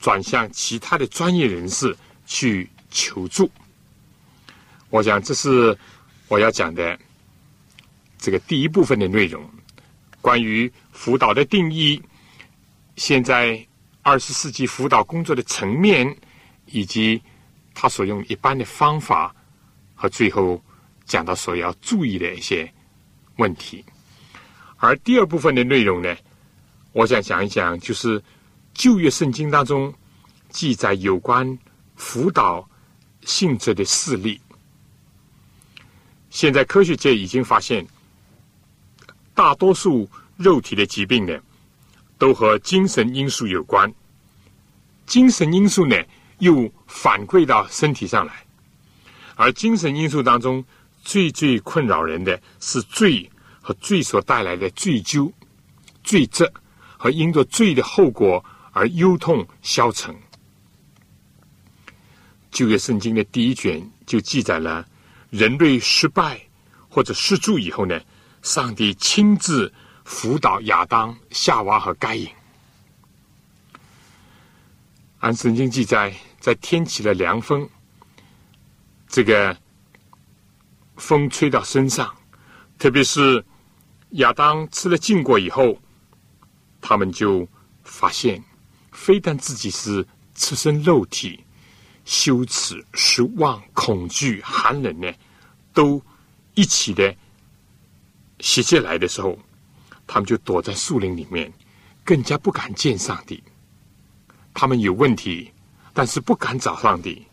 [0.00, 3.48] 转向其他的专业人士去求助。
[4.90, 5.78] 我想这是
[6.26, 6.98] 我要讲的
[8.18, 9.48] 这个第一部分的内容，
[10.20, 12.02] 关于辅导的定义。
[12.96, 13.64] 现在。
[14.00, 16.16] 二十世纪辅导工作的层面，
[16.64, 17.20] 以及
[17.74, 19.34] 他所用一般的方法，
[19.94, 20.62] 和最后
[21.04, 22.72] 讲到所要注意的一些
[23.36, 23.84] 问题。
[24.78, 26.16] 而第二部分的内容呢，
[26.92, 28.22] 我想讲一讲，就是
[28.72, 29.92] 旧约圣经当中
[30.50, 31.58] 记载有关
[31.96, 32.68] 辅导
[33.22, 34.40] 性质的事例。
[36.30, 37.86] 现在科学界已经发现，
[39.34, 41.36] 大多数肉体的疾病呢，
[42.16, 43.92] 都和精神因素有关。
[45.06, 45.96] 精神因素呢，
[46.38, 48.46] 又反馈到身体上来，
[49.34, 50.64] 而精神因素当中
[51.02, 53.28] 最最困扰人的是罪
[53.68, 55.30] 和罪所带来的罪疚、
[56.02, 56.50] 罪责
[56.96, 60.16] 和因着罪的后果而忧痛消沉。
[62.50, 64.88] 旧约圣经的第一卷就记载了
[65.28, 66.40] 人类失败
[66.88, 68.00] 或者失足以后呢，
[68.40, 69.70] 上帝亲自
[70.02, 72.26] 辅导亚当、夏娃和该隐。
[75.18, 77.68] 按圣经记载，在天起了凉风，
[79.10, 79.54] 这个
[80.96, 82.16] 风吹到身上，
[82.78, 83.44] 特别是
[84.12, 85.78] 亚当吃了禁果以后，
[86.80, 87.46] 他们就
[87.82, 88.42] 发现，
[88.92, 91.44] 非但自己是赤身肉体，
[92.04, 95.12] 羞耻、失望、恐惧、寒冷呢，
[95.74, 96.02] 都
[96.54, 97.14] 一起的
[98.40, 99.38] 袭击来的时候，
[100.06, 101.52] 他们就躲在树林里面，
[102.04, 103.42] 更加不敢见上帝。
[104.54, 105.52] 他们有问题，
[105.92, 107.26] 但是不敢找上帝，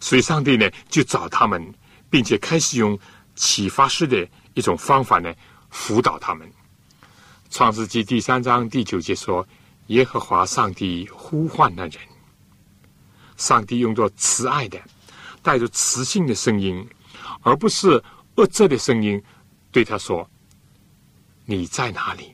[0.00, 1.74] 所以上帝呢就找他们，
[2.08, 2.98] 并且开始用
[3.36, 5.32] 启发式的一种方法呢
[5.74, 6.48] 辅导他们。
[7.50, 9.46] 创世纪第三章第九节说
[9.88, 11.98] ：“耶和华上帝呼唤那人，
[13.36, 14.80] 上帝用作慈爱的、
[15.42, 16.88] 带着磁性的声音，
[17.42, 18.02] 而不是
[18.36, 19.20] 恶质的声音，
[19.72, 20.30] 对他说
[21.44, 22.32] ：‘你在哪里？’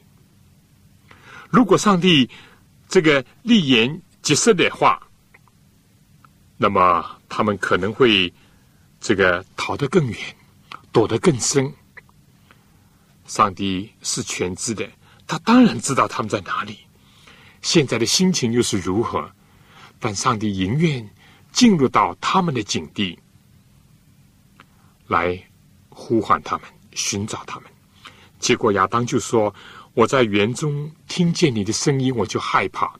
[1.49, 2.29] 如果上帝
[2.89, 5.01] 这个立言。”解释的话，
[6.59, 8.31] 那么他们可能会
[9.01, 10.37] 这个逃得更远，
[10.93, 11.73] 躲得更深。
[13.31, 14.85] 上帝是全知的，
[15.25, 16.79] 他当然知道他们在哪里，
[17.63, 19.31] 现在的心情又是如何。
[20.01, 21.09] 但上帝宁愿
[21.53, 23.17] 进入到他们的境地，
[25.07, 25.41] 来
[25.91, 27.71] 呼唤他们，寻找他们。
[28.41, 29.55] 结果亚当就说
[29.95, 32.93] ：“我在园中听见你的声音，我就害怕。”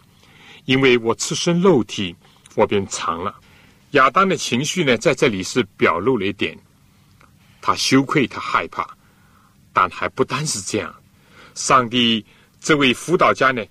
[0.65, 2.15] 因为我赤身肉体，
[2.55, 3.35] 我便藏了。
[3.93, 6.57] 亚当的情绪呢，在这里是表露了一点，
[7.61, 8.87] 他羞愧，他害怕，
[9.81, 10.95] 但还不单是这样。
[11.55, 12.23] 上帝
[12.61, 13.65] 这位辅导家呢，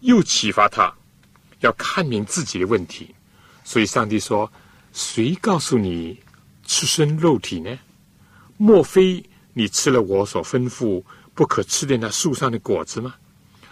[0.00, 0.92] 又启发他
[1.60, 3.14] 要看明自己的问题。
[3.62, 4.52] 所以上帝说
[4.92, 6.20] ：“谁告诉你
[6.66, 7.78] 吃身肉体呢？
[8.56, 11.00] 莫非你吃了我所吩咐
[11.34, 13.14] 不可吃的那树上的果子吗？”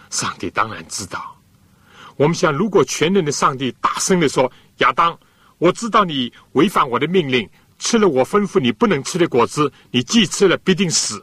[0.09, 1.35] 上帝当然知道。
[2.15, 5.19] 我们想，如果全能的上帝大声的说：“亚当，
[5.57, 11.21] 我知道你违反我的命令，吃了我吩咐你不能吃的果子，你既吃了必定死。”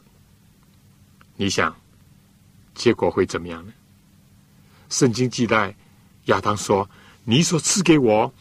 [1.41, 1.75] 你想，
[2.75, 3.73] 结果会怎么样呢？
[4.89, 5.75] 圣经记载，
[6.25, 6.87] 亚当说
[7.25, 8.31] ：“你所赐给我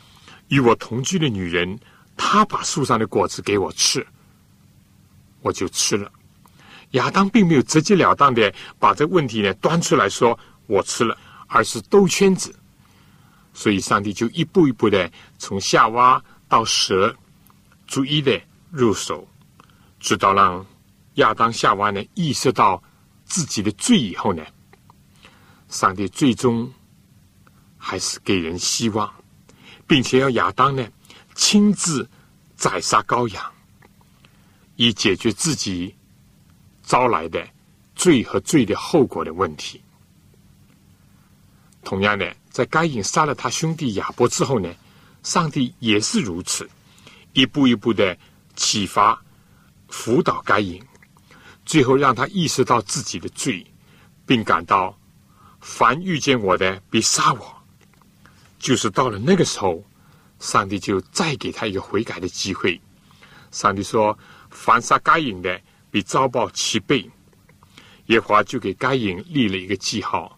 [0.49, 1.81] 与我同居的女人，
[2.15, 4.07] 她把树上的果子给我吃，
[5.41, 6.13] 我就吃了。”
[6.93, 11.17] 亚当并没有直截了当的把这问题呢端出来说：“我吃了。”
[11.49, 12.55] 而是兜圈子，
[13.55, 17.17] 所以上帝就一步一步的从夏娃到蛇，
[17.87, 18.39] 逐一的
[18.71, 19.27] 入手，
[19.99, 20.67] 直到让
[21.15, 22.81] 亚当夏娃呢意识到
[23.31, 24.45] 自己的罪以后呢，
[25.69, 26.71] 上帝最终
[27.79, 29.11] 还是给人希望，
[29.87, 30.87] 并且要亚当呢
[31.37, 32.07] 亲自
[32.57, 33.53] 宰杀羔羊，
[34.75, 35.95] 以解决自己
[36.83, 37.49] 招来的
[37.95, 39.81] 罪和罪的后果的问题。
[41.85, 44.75] 同样的，在该隐杀了他兄弟亚伯之后呢，
[45.23, 46.69] 上帝也是如此，
[47.33, 48.19] 一步一步的
[48.57, 49.19] 启发、
[49.89, 50.83] 辅导该隐，
[51.71, 53.65] 最后让他意识到自己的罪，
[54.27, 54.99] 并感到
[55.61, 57.63] 凡遇见我的必杀我。
[58.59, 59.81] 就是到了那个时候，
[60.41, 62.81] 上帝就再给他一个悔改的机会。
[63.53, 64.19] 上帝说
[64.51, 65.61] ：“凡杀该隐的，
[65.93, 67.09] 必遭报七倍。”
[68.07, 70.37] 耶华就给该隐立了一个记号。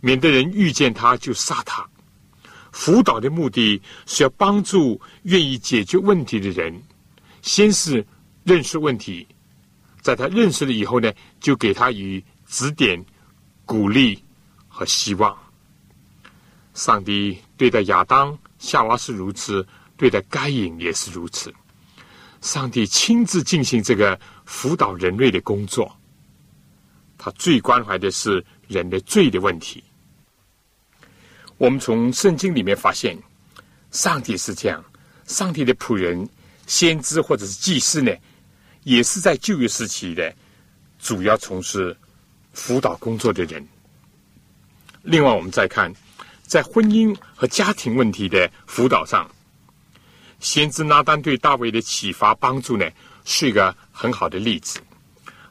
[0.00, 1.88] 免得人遇见他就杀他。
[2.70, 6.82] 辅导的目的是要帮助愿意解决问题的人，
[7.40, 8.06] 先是
[8.44, 9.26] 认识问题，
[10.06, 13.04] 在他认识了以后呢，就给他以指点、
[13.64, 14.22] 鼓励
[14.68, 15.36] 和希望。
[16.74, 19.66] 上帝对待亚当、夏娃是如此，
[19.96, 21.52] 对待该隐也是如此。
[22.40, 25.92] 上帝亲自进行这个辅导人类的工作，
[27.18, 29.82] 他最关怀的是人的罪的问题。
[31.58, 33.18] 我们从圣经里面发现，
[33.90, 34.84] 上帝是这样，
[35.24, 36.28] 上帝的仆人、
[36.68, 38.12] 先知或者是祭司呢，
[38.86, 40.32] 也是在旧约时期的
[40.96, 41.94] 主要从事
[42.52, 43.66] 辅导工作的人。
[45.02, 45.92] 另外，我们再看，
[46.44, 49.28] 在婚姻和家庭问题的辅导上，
[50.38, 52.88] 先知拿丹对大卫的启发帮助呢，
[53.24, 54.78] 是一个很好的例子。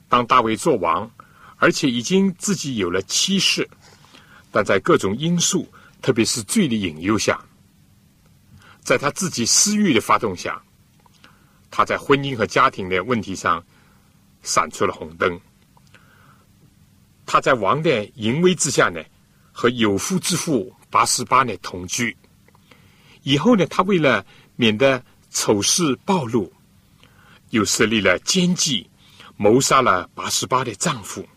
[0.08, 1.12] 当大卫做王，
[1.58, 3.70] 而且已经自己有了妻室，
[4.50, 5.70] 但在各种因素，
[6.02, 7.44] 特别是罪的引诱下，
[8.82, 10.64] 在他自己私欲的发动下，
[11.78, 13.62] 他在婚姻和家庭的问题上
[14.44, 15.38] 闪出了红灯。
[17.26, 19.04] 他在王的淫威之下呢？
[19.52, 22.16] 和有夫之妇八十八呢同居，
[23.24, 26.50] 以后呢，他为了免得丑事暴露，
[27.50, 28.90] 又设立了奸计，
[29.36, 31.28] 谋杀了八十八的丈夫，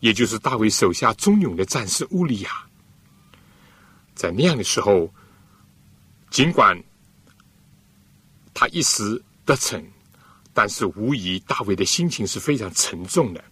[0.00, 2.50] 也就是大卫手下忠勇的战士乌利亚。
[4.16, 5.12] 在那样的时候，
[6.28, 6.76] 尽管
[8.54, 9.84] 他一时得逞，
[10.52, 13.42] 但是无疑大卫的心情是非常沉重的，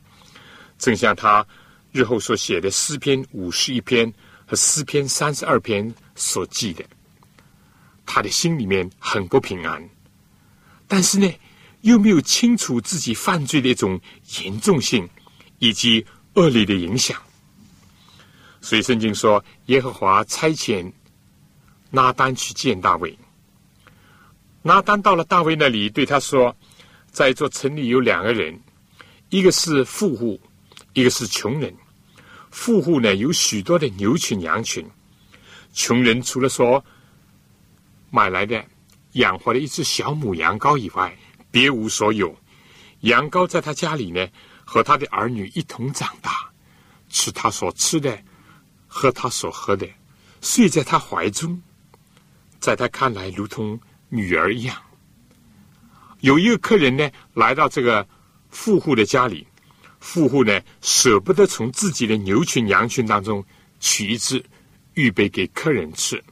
[0.79, 1.47] 正像他。
[1.93, 4.15] 日后所写的诗篇五十一篇
[4.47, 6.85] 和诗篇三十二篇所记的，
[8.07, 9.91] 他的心里面很不平安，
[10.87, 11.29] 但是呢，
[11.81, 14.01] 又没有清楚自己犯罪的一种
[14.39, 15.11] 严重性
[15.59, 17.21] 以及恶劣的影响，
[18.61, 20.93] 所以圣经说，耶和华差遣
[21.91, 23.19] 拉单去见大卫。
[24.63, 26.57] 拿单到了大卫那里，对他说，
[27.11, 28.61] 在一座城里有两个人，
[29.29, 30.41] 一个是富户。
[30.93, 31.73] 一个是穷人，
[32.51, 34.85] 富户呢有许多的牛群羊群，
[35.73, 36.85] 穷人除了说
[38.11, 38.65] 买来的
[39.13, 41.17] 养活了一只小母羊羔以外，
[41.53, 42.37] 别无所有。
[43.03, 44.27] 羊羔在他家里呢，
[44.65, 46.51] 和他的儿女一同长大，
[47.09, 48.21] 吃他所吃的，
[48.89, 49.89] 喝他所喝的，
[50.41, 51.63] 睡在他怀中，
[52.59, 53.79] 在他看来如同
[54.11, 54.77] 女儿一样。
[56.21, 58.07] 有一个客人呢，来到这个
[58.51, 59.47] 富户的家里。
[60.01, 63.45] 富户呢舍不得从自己的牛群羊群当中
[63.81, 64.43] 取一只，
[64.95, 66.23] 预备给客人吃，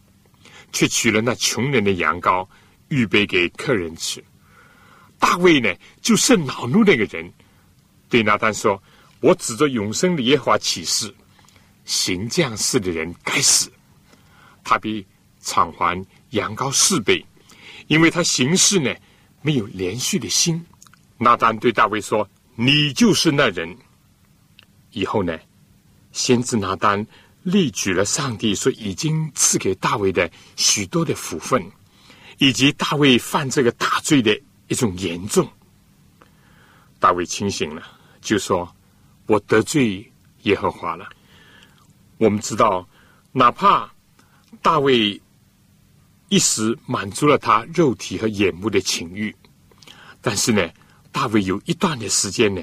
[0.72, 2.48] 却取了那穷人的羊羔，
[2.88, 4.24] 预备给客人吃。
[5.18, 7.30] 大卫呢就是恼怒那个人，
[8.08, 8.82] 对拿单说
[9.20, 11.14] ：“我指着永生的耶和华起誓，
[11.84, 13.70] 行这样事的人该死，
[14.64, 15.06] 他比
[15.40, 17.22] 偿还羊羔四倍，
[17.88, 18.94] 因为他行事呢
[19.42, 20.64] 没有连续的心。”
[21.18, 22.26] 拿单对大卫说。
[22.60, 23.78] 你就是那人。
[24.90, 25.38] 以后呢，
[26.10, 27.06] 先知拿单
[27.44, 31.64] 列举了上帝所已经赐给大卫的许多的福分，
[32.38, 35.48] 以及大卫犯这个大罪的一种严重。
[36.98, 37.80] 大卫清醒了，
[38.20, 38.68] 就说
[39.26, 41.08] ：“我得罪耶和华了。”
[42.18, 42.88] 我们知道，
[43.30, 43.88] 哪怕
[44.60, 45.22] 大卫
[46.28, 49.34] 一时满足了他肉体和眼目的情欲，
[50.20, 50.68] 但是呢。
[51.10, 52.62] 大卫有一段的时间呢，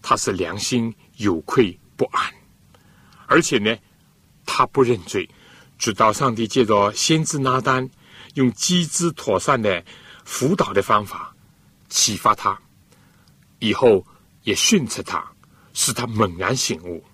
[0.00, 2.32] 他是良心有愧不安，
[3.26, 3.76] 而且呢，
[4.46, 5.28] 他不认罪，
[5.78, 7.88] 直到上帝借着先知拿单
[8.34, 9.84] 用机智妥善的
[10.24, 11.32] 辅导的方法
[11.90, 12.58] 启发他，
[13.58, 14.04] 以后
[14.42, 15.30] 也训斥他，
[15.74, 17.04] 使他猛然醒悟，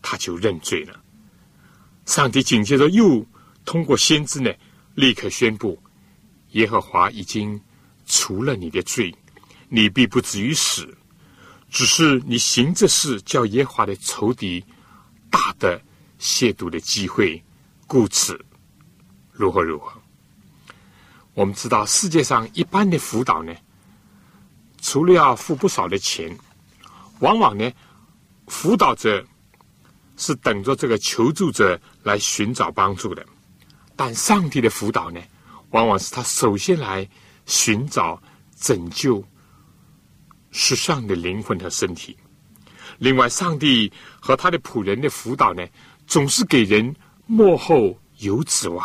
[0.00, 0.98] 他就认罪了。
[2.06, 3.26] 上帝紧接着又
[3.66, 4.50] 通过先知呢，
[5.00, 5.82] 立刻宣布
[6.50, 7.60] 耶和华已经
[8.04, 9.14] 除了你的罪。
[9.72, 10.98] 你必不至于死，
[11.70, 14.64] 只是你行这事，叫耶华的仇敌
[15.30, 15.80] 大的
[16.18, 17.40] 亵渎的机会，
[17.86, 18.44] 故此
[19.30, 19.92] 如何如何。
[21.34, 23.54] 我们知道世界上一般的辅导呢，
[24.82, 26.36] 除了要付不少的钱，
[27.20, 27.70] 往往呢，
[28.48, 29.24] 辅导者
[30.16, 33.24] 是等着这个求助者来寻找帮助的，
[34.00, 35.20] 但上帝的辅导呢，
[35.72, 37.06] 往往是他首先来
[37.44, 38.18] 寻找
[38.58, 39.22] 拯救。
[40.52, 42.16] 是上的灵魂和身体。
[42.96, 45.62] 另外，上帝和他的仆人的辅导呢，
[46.06, 48.84] 总是给人幕后有指望，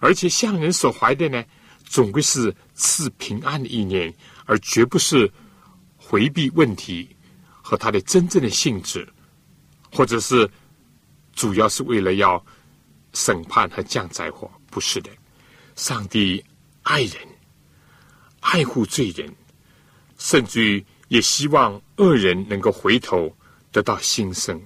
[0.00, 1.42] 而且向人所怀的呢，
[1.82, 4.14] 总归是赐平安的意念，
[4.44, 5.32] 而绝不是
[5.96, 7.08] 回避问题
[7.50, 9.08] 和他的真正的性质，
[9.90, 10.48] 或者是
[11.32, 12.44] 主要是为了要
[13.12, 14.50] 审判和降灾祸。
[14.70, 15.10] 不是的，
[15.76, 16.44] 上帝
[16.82, 17.16] 爱人，
[18.40, 19.34] 爱护罪人。
[20.18, 23.34] 甚至于也希望恶人能够回头
[23.72, 24.60] 得到新生，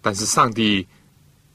[0.00, 0.86] 但是上帝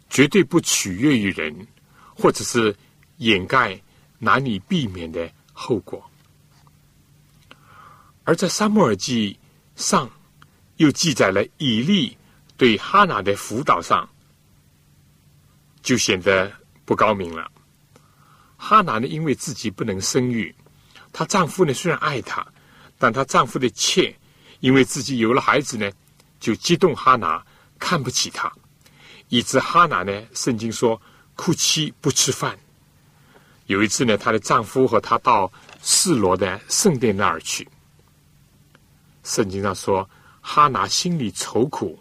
[0.08, 1.68] 绝对不取悦于人，
[2.16, 2.76] 或者是
[3.18, 3.82] 掩盖
[4.20, 6.08] 难以避免的后果。
[8.24, 9.40] 而在沙漠耳记
[9.76, 10.08] 上
[10.78, 12.16] 又记载了以利
[12.56, 14.08] 对哈拿的辅导上，
[15.82, 16.52] 就显得
[16.86, 17.50] 不高明了。
[18.58, 20.54] 哈拿呢，因为自己不能生育，
[21.14, 22.46] 她丈夫呢虽然爱她。
[23.02, 24.14] 但她丈夫的妾，
[24.60, 25.90] 因为自己有了孩子呢，
[26.38, 27.42] 就激动哈拿
[27.80, 28.52] 看不起他，
[29.30, 31.02] 以致哈拿呢，圣经说
[31.38, 32.60] 哭泣不吃饭。
[33.68, 35.50] 有一次呢，她的丈夫和她到
[35.82, 37.66] 示罗的圣殿那儿去。
[39.24, 40.10] 圣经上说，
[40.42, 41.98] 哈拿心里愁苦，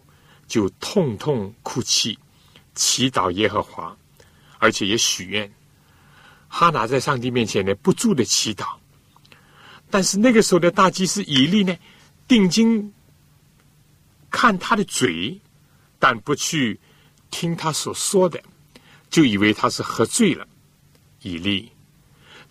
[0.48, 2.18] 就痛痛哭泣，
[2.78, 3.94] 祈祷耶和华，
[4.58, 5.52] 而且也许愿。
[6.46, 8.68] 哈拿在上帝面前呢，不住的祈祷。
[9.90, 11.76] 但是那个时候的大祭司以利呢，
[12.28, 12.94] 定睛
[14.30, 15.36] 看他的嘴，
[15.98, 16.78] 但不去
[17.32, 18.40] 听他所说的，
[19.10, 20.46] 就以为他是喝醉了。
[21.22, 21.72] 以利，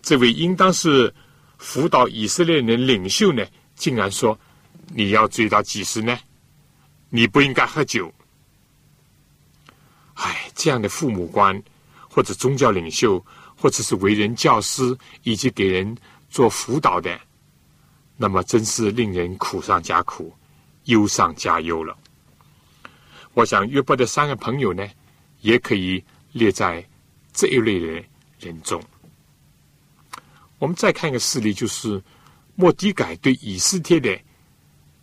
[0.02, 1.14] 这位应当是
[1.58, 4.38] 辅导以色列人领袖呢，竟然说
[4.94, 6.20] ：“你要醉到几时呢？
[7.10, 8.14] 你不应该喝酒。”
[10.18, 11.60] 哎，这样的父母官
[12.10, 13.24] 或者宗教领袖，
[13.56, 15.98] 或者是为人教师以及给人
[16.30, 17.20] 做辅导的，
[18.16, 20.34] 那么真是令人苦上加苦，
[20.84, 21.98] 忧上加忧了。
[23.34, 24.88] 我想约伯的三个朋友呢，
[25.42, 26.88] 也可以列在
[27.34, 28.04] 这一类的。
[28.40, 28.80] 人中，
[30.60, 32.00] 我们再看一个事例，就是
[32.54, 34.16] 莫迪改对以斯帖的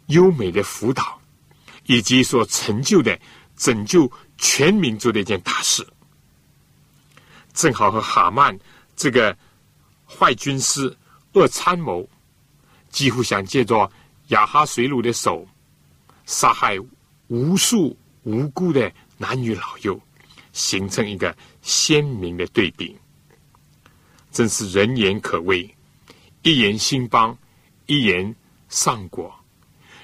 [0.07, 1.21] 优美的辅导，
[1.87, 3.19] 以及所成就的
[3.57, 4.09] 拯救
[4.39, 5.87] 全民族的一件大事，
[7.53, 8.59] 正好和哈曼
[8.97, 9.37] 这个
[10.07, 10.97] 坏军师、
[11.33, 12.09] 恶参谋，
[12.91, 13.91] 几乎想借着
[14.29, 15.47] 亚哈水鲁的手，
[16.27, 16.79] 杀害
[17.29, 20.01] 无数无辜的男女老幼，
[20.53, 22.97] 形成一个鲜明的对比。
[24.31, 25.73] 真是人言可畏，
[26.43, 27.37] 一言兴邦，
[27.87, 28.35] 一言
[28.69, 29.33] 丧国。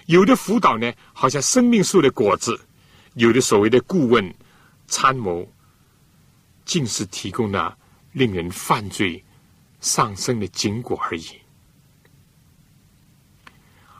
[0.06, 2.54] 有的辅导呢，好像生命树的果子；
[3.14, 4.34] 有的所谓的顾问、
[4.86, 5.46] 参谋，
[6.64, 7.76] 竟是提供了
[8.12, 9.22] 令人犯罪
[9.80, 11.26] 上升的结果而已。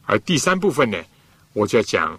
[0.03, 1.03] 而第三部分呢，
[1.53, 2.19] 我就要讲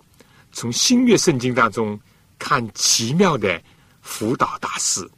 [0.51, 1.99] 从新约圣经当中
[2.37, 3.61] 看奇妙的
[4.01, 5.09] 辅导大师，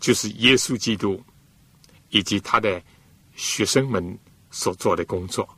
[0.00, 1.22] 就是耶稣基督。
[2.10, 2.80] 以及他的
[3.34, 4.16] 学生们
[4.52, 5.48] 所做的工作，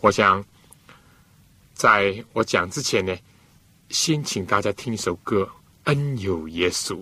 [0.00, 0.42] 我想
[1.74, 3.14] 在我讲之前呢，
[3.94, 5.42] 先请大家听一首歌
[5.84, 6.96] 《恩有耶稣》。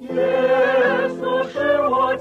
[0.00, 0.10] 耶
[1.18, 2.14] 稣是我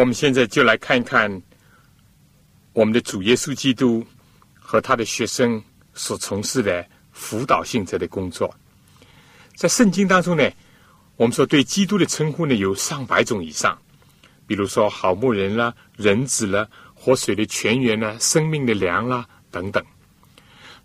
[0.00, 1.30] 我们现在就来看一看
[2.72, 4.02] 我们的主耶稣基督
[4.58, 6.82] 和他的学生所从事的
[7.12, 8.52] 辅导性质的工作。
[9.54, 10.50] 在圣经当中呢，
[11.16, 13.78] 我们说对基督的称呼呢有上百种以上，
[14.46, 19.84] 比如说好牧人啦、人子啦、活水的泉源啦、生命的粮啦等等。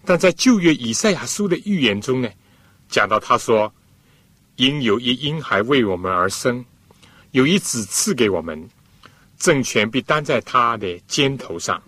[0.03, 2.29] 但在旧约以赛亚书的预言中呢，
[2.89, 3.73] 讲到他说
[4.57, 6.65] ：“因有一婴孩为我们而生，
[7.31, 8.69] 有一子赐给我们，
[9.37, 11.81] 政权必担在他的肩头上，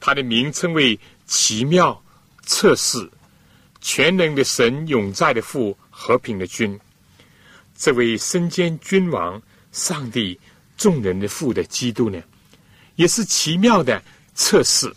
[0.00, 2.02] 他的名称为奇妙、
[2.42, 3.08] 测试、
[3.80, 6.78] 全能的神、永在的父、和平的君。
[7.76, 9.40] 这位身兼君王、
[9.72, 10.38] 上帝、
[10.76, 12.20] 众人的父的基督呢，
[12.96, 14.02] 也是奇妙的
[14.34, 14.92] 测试。”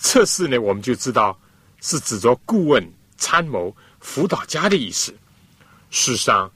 [0.00, 1.36] 测试呢，我们就知道
[1.80, 5.12] 是指着顾问、参谋、辅导家的意思。
[5.90, 6.48] 事实上，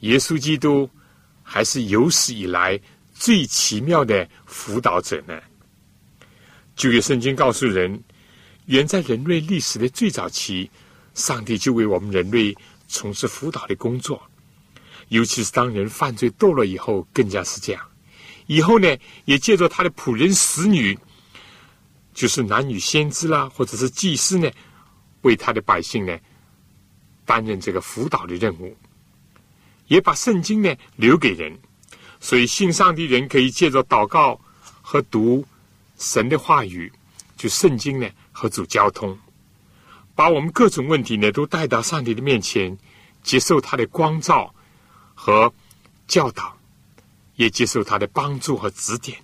[0.00, 0.90] 耶稣基督
[1.44, 2.80] 还是有史以来
[3.18, 5.40] 最奇妙的辅导者呢。
[6.76, 8.02] 旧约圣经告诉人，
[8.66, 10.70] 远在人类历史的最早期，
[11.14, 12.54] 上帝就为我们人类
[12.86, 14.22] 从事辅导的工作。
[15.08, 17.82] 尤其是当人犯罪堕落以后，更加是这样。
[18.46, 20.96] 以后呢，也借着他的仆人、使女。
[22.12, 24.50] 就是男女先知啦，或者是祭司呢，
[25.20, 26.18] 为他的百姓呢
[27.26, 28.74] 担任这个辅导的任务，
[29.88, 31.54] 也把圣经呢留给人，
[32.26, 34.40] 所以信上帝人可以借着祷告
[34.82, 35.46] 和读
[35.96, 36.92] 神的话语，
[37.36, 39.16] 就圣经呢和主交通，
[40.16, 42.76] 把我们各种问题呢都带到上帝的面前，
[43.22, 44.52] 接受他的光照
[45.14, 45.54] 和
[46.08, 46.58] 教导，
[47.36, 49.16] 也接受他的帮助和指点，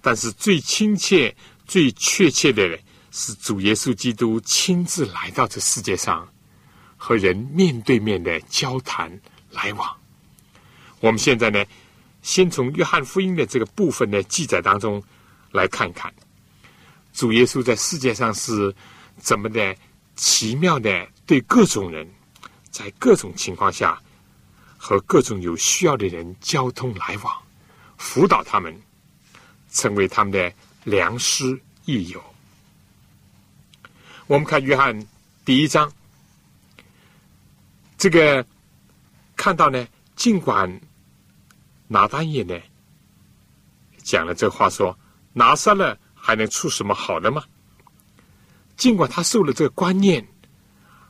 [0.00, 1.36] 但是最亲切。
[1.66, 2.80] 最确切的
[3.12, 6.26] 是，主耶稣基督亲自来到这世界上，
[6.96, 9.20] 和人面对面的交谈
[9.50, 9.96] 来往。
[10.98, 11.64] 我们现在呢，
[12.22, 15.02] 先从约翰福音的这个部分的记载当中
[15.52, 16.12] 来看看，
[17.12, 18.74] 主耶稣在世界上是
[19.18, 19.76] 怎么的
[20.16, 22.08] 奇妙的对各种人，
[22.70, 24.00] 在各种情况下
[24.76, 27.34] 和各种有需要的人交通来往，
[27.98, 28.74] 辅导他们，
[29.70, 30.52] 成为他们的。
[30.84, 32.24] 良师益友。
[34.26, 34.98] 我们看约翰
[35.44, 35.92] 第一章，
[37.98, 38.42] 这个
[39.36, 40.80] 看到呢，尽管
[41.92, 42.56] 拿单也呢
[44.04, 44.96] 讲了这话，说
[45.32, 47.42] 拿山了还能出什么好的吗？
[48.76, 50.24] 尽管他受了这个观念，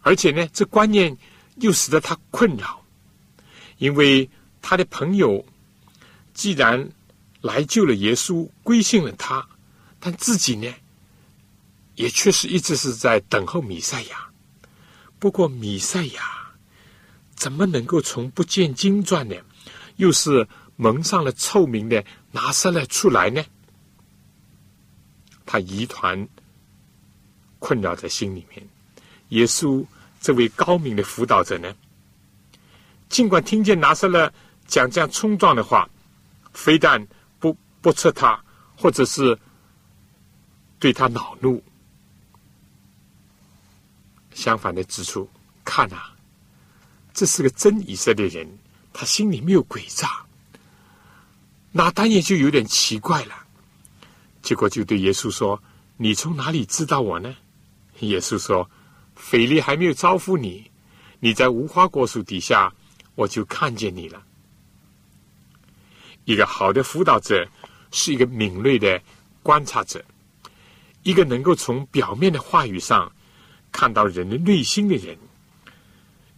[0.01, 1.15] 而且呢，这观念
[1.57, 2.83] 又使得他困扰，
[3.77, 4.29] 因为
[4.63, 5.45] 他的朋友
[6.33, 6.91] 既然
[7.43, 9.47] 来救了耶稣，归信了他。
[9.99, 10.75] 但自己呢，
[11.95, 14.31] 也确实一直是在等候弥赛亚。
[15.19, 16.23] 不过弥赛亚
[17.35, 19.37] 怎么能够从不见经传呢？
[19.97, 20.49] 又是
[20.81, 22.03] 蒙上了臭名的
[22.33, 23.45] 拿撒勒出来呢？
[25.45, 26.27] 他疑团
[27.59, 28.67] 困扰在心里面。
[29.29, 29.85] 耶稣
[30.23, 31.75] 这位高明的辅导者呢，
[33.11, 34.33] 尽管听见拿撒勒
[34.67, 35.87] 讲这样冲撞的话，
[36.55, 37.07] 非但
[37.39, 38.43] 不不斥他，
[38.75, 39.39] 或者是。
[40.79, 41.63] 对他恼怒，
[44.33, 45.29] 相反的指出：
[45.63, 46.17] 看啊，
[47.13, 48.49] 这是个真以色列人，
[48.91, 50.25] 他心里没有诡诈。
[51.73, 53.35] 那当然就有点奇怪了。
[54.43, 55.63] 结果就对耶稣说
[55.99, 57.37] ：“你从哪里知道我呢？”
[58.01, 58.69] 耶稣说
[59.15, 60.71] ：“腓力还没有招呼你，
[61.19, 62.73] 你在无花果树底下，
[63.15, 64.23] 我就看见你了。”
[66.25, 67.47] 一个好的辅导者
[67.93, 69.01] 是一个敏锐的
[69.43, 70.05] 观察者。
[71.03, 73.11] 一个能够从表面的话语上
[73.73, 75.17] 看到人的内心的人，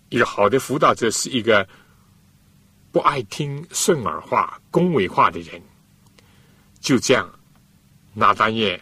[0.09, 1.68] 一个好的辅导者是一个
[2.93, 5.61] 不爱听顺耳话、恭维话的人。
[6.78, 7.28] 就这样，
[8.12, 8.78] 拿丹叶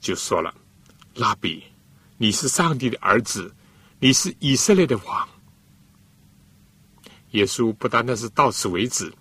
[0.00, 0.54] 就说了
[1.14, 1.62] ：“拉比，
[2.16, 3.54] 你是上帝的儿子，
[4.00, 5.28] 你是以色列的王。”
[7.32, 9.12] 耶稣不单单是到此为止，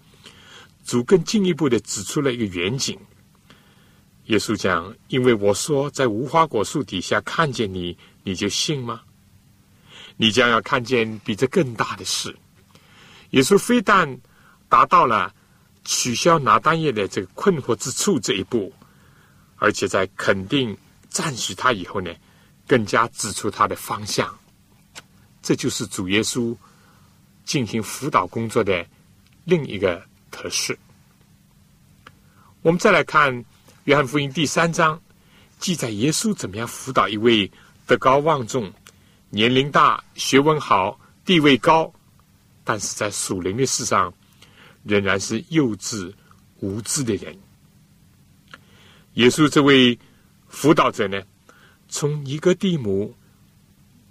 [0.85, 2.97] 主更进一步的指出了一个远景。
[4.27, 9.01] 耶稣讲：“因为我说在无花果树底下看见你，你就信吗？
[10.15, 12.33] 你将要看见比这更大的事。”
[13.31, 14.19] 耶稣非但
[14.69, 15.33] 达到了
[15.83, 18.73] 取消拿单叶的这个困惑之处这一步，
[19.57, 20.77] 而且在肯定
[21.09, 22.11] 赞许他以后呢，
[22.67, 24.37] 更加指出他的方向。
[25.41, 26.55] 这就是主耶稣
[27.45, 28.85] 进行辅导工作的
[29.45, 30.75] 另一个特色。
[32.61, 33.43] 我们再来看。
[33.87, 35.01] 约翰福音第三章
[35.59, 37.49] 记载耶稣怎么样辅导一位
[37.85, 38.69] 德高望重、
[39.29, 41.89] 年龄大、学问好、地位高，
[42.67, 44.13] 但是在属灵的事上
[44.83, 46.13] 仍然是幼稚
[46.59, 47.33] 无知的人。
[49.13, 49.97] 耶稣这位
[50.49, 51.17] 辅导者呢，
[51.87, 53.15] 从尼哥底母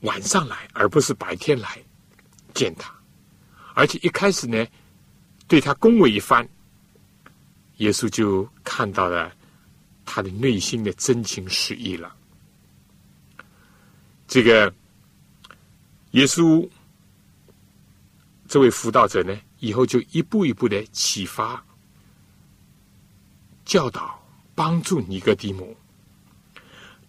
[0.00, 1.78] 晚上来，而不是白天来，
[2.54, 2.90] 见他，
[3.74, 4.66] 而且一开始呢，
[5.46, 6.48] 对他恭维一番，
[7.76, 9.30] 耶稣就看到了
[10.06, 12.16] 他的内心的真情实意了。
[14.26, 14.72] 这个
[16.12, 16.66] 耶稣
[18.48, 21.64] 这位辅导者呢，以后就一步一步的启发、
[23.64, 24.20] 教导、
[24.54, 25.76] 帮助尼哥底母，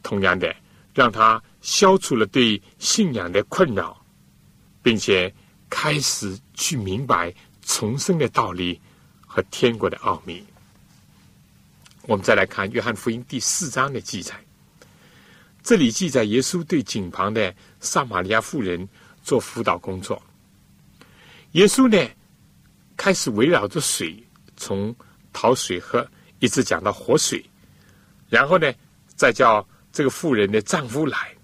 [0.01, 0.55] 同样的，
[0.93, 4.03] 让他消除了对信仰的困扰，
[4.81, 5.33] 并且
[5.69, 8.81] 开始去明白重生的道理
[9.25, 10.43] 和天国的奥秘。
[12.03, 14.33] 我们再来看约翰福音第四章的记载。
[15.61, 18.87] 这里记载耶稣对井旁的撒玛利亚妇人
[19.21, 20.21] 做辅导工作。
[21.57, 22.07] 耶稣呢，
[22.95, 24.23] 开始围绕着水，
[24.55, 24.95] 从
[25.33, 27.43] 讨水喝，一直讲到活水，
[28.29, 28.71] 然后呢，
[29.15, 31.35] 再叫这个妇人的丈夫来。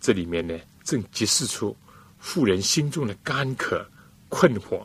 [0.00, 1.76] 这里面呢，正揭示出
[2.18, 3.88] 妇人心中的干渴、
[4.28, 4.84] 困惑，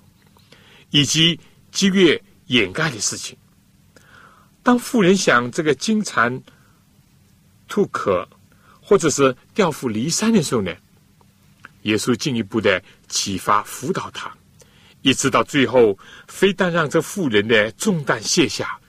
[0.91, 1.39] 以及
[1.71, 3.35] 积月掩盖的事情。
[4.61, 6.39] 当妇人想这个金蝉
[7.67, 8.29] 吐渴，
[8.79, 10.71] 或者是调虎离山的时候呢，
[11.85, 14.31] 耶稣进一步的启发辅导他，
[15.01, 18.79] 一直到最后，非但让这妇人的重担卸下，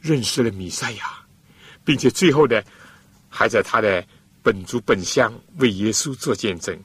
[0.00, 1.04] 认识了弥赛亚，
[1.84, 2.62] 并且最后呢，
[3.30, 4.06] 还在他的
[4.42, 6.78] 本族本乡为耶稣做见证，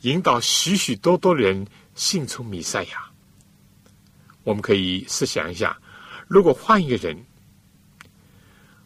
[0.00, 3.10] 引导许许多多人信从弥赛亚。
[4.42, 5.78] 我们可以试想一下，
[6.26, 7.16] 如果换一个人。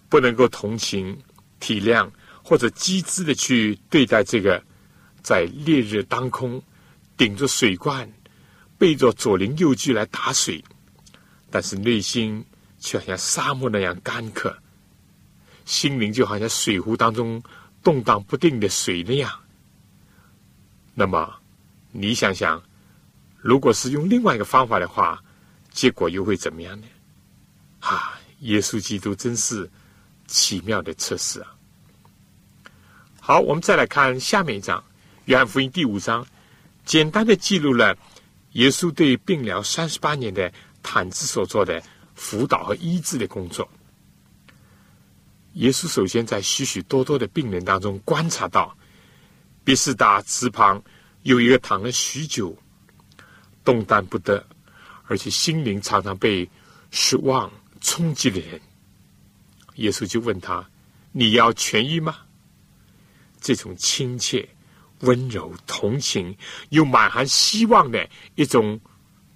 [0.09, 1.21] 不能够同情、
[1.59, 2.09] 体谅
[2.41, 4.63] 或者机智的去对待这个
[5.27, 6.63] 在烈日当空
[7.17, 8.09] 顶着水罐、
[8.79, 10.63] 背着左邻右居来打水，
[11.51, 12.45] 但是内心
[12.79, 14.57] 却像沙漠那样干渴，
[15.65, 17.43] 心灵就好像水壶当中
[17.83, 19.29] 动荡不定的水那样。
[20.95, 21.35] 那么，
[21.91, 22.63] 你想想，
[23.37, 25.21] 如果是用另外一个方法的话，
[25.73, 26.87] 结果又会怎么样呢？
[27.81, 29.69] 啊，耶稣基督真是。
[30.29, 31.55] 奇妙的测试啊！
[33.21, 34.77] 好，我们再来看下面一章
[35.27, 36.25] 《约翰福音》第五章，
[36.85, 37.97] 简单的记录了
[38.53, 40.53] 耶稣对病疗三十八年的
[40.85, 41.83] 毯子所做的
[42.15, 43.69] 辅导和医治的工作。
[45.55, 48.77] 耶稣首先在许许多多的病人当中观察到，
[49.65, 50.81] 别是大池旁
[51.25, 52.57] 有一个躺了许久、
[53.65, 54.47] 动弹不得，
[55.07, 56.49] 而且心灵常常被
[56.93, 57.51] 失望
[57.81, 58.61] 冲击的人。
[59.75, 60.65] 耶稣就问他
[61.11, 62.17] ：“你要痊愈吗？”
[63.43, 64.49] 这种亲切、
[65.01, 66.37] 温柔、同情
[66.71, 68.81] 又满含希望的一种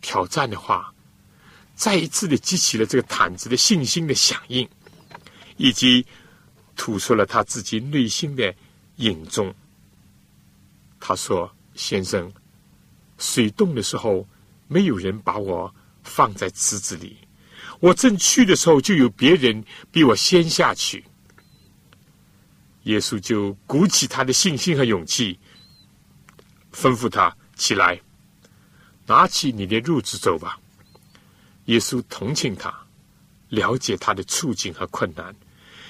[0.00, 0.92] 挑战的话，
[1.74, 4.68] 再一次的激起了这个毯子的信心的响应，
[5.56, 6.06] 以及
[6.76, 8.54] 吐出了他自己内心的
[8.96, 9.54] 隐衷。
[10.98, 12.32] 他说：“先生，
[13.18, 14.26] 水冻的时候，
[14.68, 17.16] 没有人把我放在池子里。”
[17.80, 21.02] 我正去的时候，就有别人比我先下去。
[22.84, 25.38] 耶稣就鼓起他的信心和勇气，
[26.72, 28.00] 吩咐他起来，
[29.06, 30.58] 拿起你的褥子走吧。
[31.66, 32.74] 耶稣同情他，
[33.48, 35.34] 了解他的处境和困难。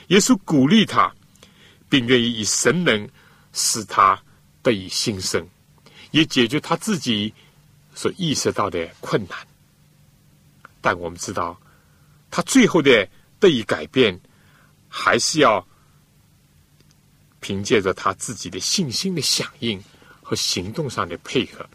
[0.09, 1.15] 耶稣鼓励他，
[1.89, 3.09] 并愿意以神能
[3.53, 4.21] 使他
[4.63, 5.47] 得以新生，
[6.11, 7.33] 也解决他自己
[7.95, 9.39] 所意识到的困难。
[10.81, 11.61] 但我们知道。
[12.33, 13.09] 他最后的
[13.41, 14.17] 得以改变，
[14.89, 15.67] 还是要
[17.41, 19.83] 凭借着他自己的信心的响应
[20.31, 21.69] 和行动上的配合。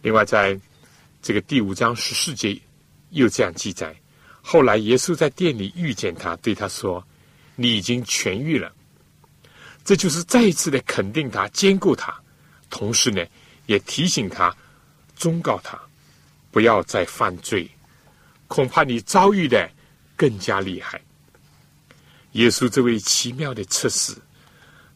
[0.00, 0.58] 另外，在
[1.20, 2.58] 这个第五章十四节
[3.10, 3.94] 又这样记载：
[4.40, 7.06] 后来耶稣在店里遇见他，对他说
[7.56, 8.72] ：“你已经痊愈了。”
[9.84, 12.18] 这就是再一次的肯定他、兼顾他，
[12.70, 13.22] 同时呢，
[13.66, 14.56] 也提醒他、
[15.14, 15.78] 忠告他，
[16.50, 17.70] 不要再犯罪。
[18.48, 19.70] 恐怕你遭遇的
[20.16, 20.98] 更加厉害。
[22.32, 24.14] 耶稣这位奇妙的测试，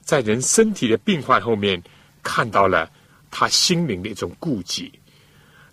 [0.00, 1.82] 在人身体的病患后面
[2.24, 2.90] 看到了
[3.30, 4.92] 他心灵的一种顾忌，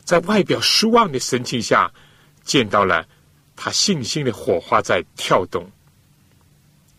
[0.04, 1.92] 在外表失望的神情下，
[2.44, 3.08] 见到了
[3.56, 5.68] 他信心的火花在跳动。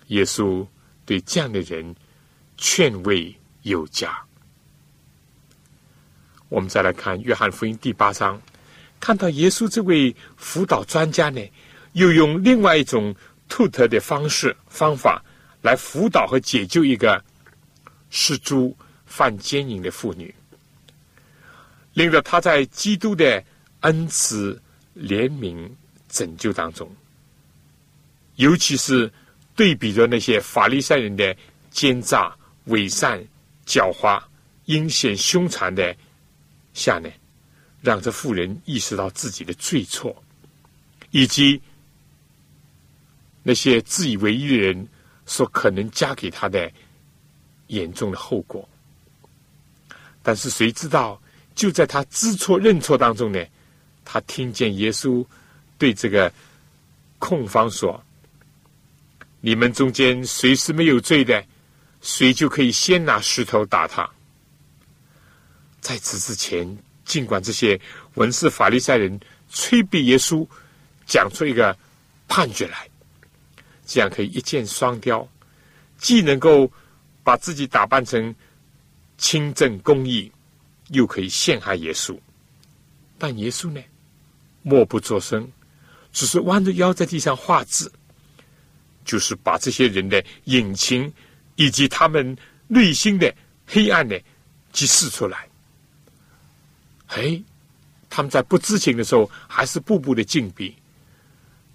[0.09, 0.67] 耶稣
[1.07, 1.95] 对这样的人
[2.57, 4.19] 劝慰有加。
[6.49, 8.41] 我们再来看约翰福音第八章。
[9.01, 11.41] 看到耶稣这位辅导专家呢，
[11.93, 13.15] 又用另外一种
[13.49, 15.25] 独特的方式方法
[15.61, 17.23] 来辅导和解救一个
[18.11, 18.77] 失猪
[19.15, 20.35] 犯奸淫的妇女，
[21.93, 23.45] 令到他在基督的
[23.81, 24.59] 恩慈、
[24.97, 25.71] 怜悯、
[26.09, 26.91] 拯救当中，
[28.37, 29.13] 尤其是
[29.55, 31.37] 对比着那些法利赛人的
[31.71, 32.35] 奸诈、
[32.65, 33.23] 伪善、
[33.67, 34.19] 狡猾、
[34.65, 35.95] 阴险、凶残的
[36.73, 37.11] 下呢，
[37.83, 40.25] 让这妇人意识到自己的罪错，
[41.11, 41.61] 以及
[43.43, 44.89] 那些自以为意的人
[45.27, 46.73] 所可能加给他的
[47.67, 48.67] 严重的后果。
[50.23, 51.21] 但是谁知道，
[51.55, 53.45] 就在他知错认错当中呢，
[54.05, 55.25] 他听见耶稣
[55.79, 56.33] 对这个
[57.19, 58.03] 控方说
[59.41, 61.45] ：“你们中间谁是没有罪的？”
[62.03, 64.09] 谁就可以先拿石头打他。
[65.81, 67.81] 在此之前，尽管这些
[68.15, 70.45] 文士法利赛人催逼耶稣
[71.07, 71.77] 讲出一个
[72.27, 72.89] 判决来，
[73.87, 75.29] 这样可以一箭双雕，
[75.97, 76.69] 既能够
[77.23, 78.35] 把自己打扮成
[79.23, 80.31] 清正公义，
[80.89, 82.19] 又可以陷害耶稣。
[83.17, 83.81] 但耶稣呢，
[84.63, 85.49] 默不作声，
[86.13, 87.91] 只是弯着腰在地上画字，
[89.05, 91.11] 就是把这些人的隐情。
[91.57, 93.33] 以及他们内心的
[93.67, 94.19] 黑暗呢，
[94.73, 95.47] 揭示出来。
[97.09, 97.41] 哎，
[98.09, 100.75] 他们在不知情的时候，还是步步的进逼。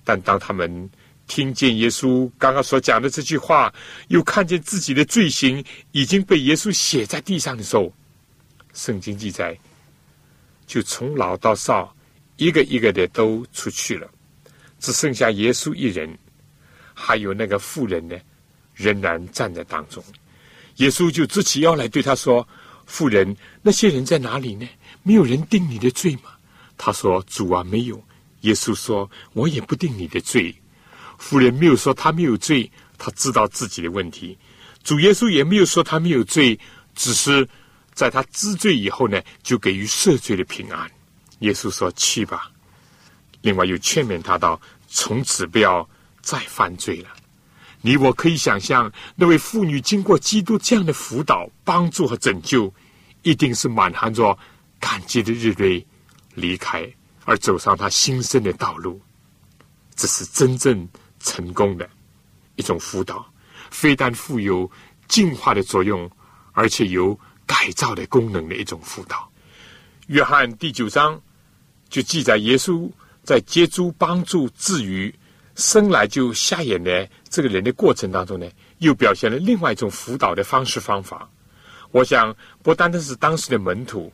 [0.04, 0.90] 但当他们
[1.28, 3.74] 听见耶稣刚刚所讲的这句话，
[4.08, 7.94] 又看见自己的罪行已经被耶稣写在地上的时候，
[8.74, 9.58] 圣经记载，
[10.66, 11.96] 就从老到少，
[12.38, 14.10] 一个一个的都出去了，
[14.80, 16.18] 只剩下耶稣一人，
[16.94, 18.16] 还有那个妇人呢。
[18.80, 20.04] 仍然站在当中，
[20.76, 22.48] 耶稣就直起腰来对他说
[22.86, 24.70] ：“妇人，那些人在哪里呢？
[25.02, 26.30] 没有人定你的罪吗？”
[26.78, 28.00] 他说：“主啊，没有。”
[28.42, 30.56] 耶稣说：“我也不定你的罪。”
[31.18, 34.38] 妇人没有说他没有罪，他知道自己的问题。
[34.84, 36.58] 主耶稣也没有说他没有罪，
[36.96, 37.48] 只是
[37.94, 40.90] 在他知罪以后呢，就给予赦罪的平安。
[41.40, 42.52] 耶稣说：“去吧。”
[43.42, 45.88] 另外又劝勉他道：“从此不要
[46.22, 47.10] 再犯罪了。”
[47.82, 52.74] 你我可以想象，那位妇女经过基督这样的辅导、帮助和拯救，
[53.22, 54.38] 一定是满含着
[54.80, 55.86] 感激的日泪
[56.34, 56.92] 离开，
[57.24, 59.00] 而走上她新生的道路。
[59.96, 60.88] 这是真正
[61.20, 61.90] 成功的
[62.56, 63.26] 一种辅导，
[63.70, 64.70] 非但富有
[65.08, 66.10] 净化的作用，
[66.54, 69.30] 而且有改造的功能的一种辅导。
[70.08, 71.22] 约翰第九章
[71.90, 72.90] 就记载，耶稣
[73.24, 75.14] 在接触、帮助、治愈。
[75.56, 78.48] 生来就瞎眼的这个人的过程当中呢，
[78.78, 81.28] 又表现了另外一种辅导的方式方法。
[81.90, 84.14] 我想，不单单是当时的门徒，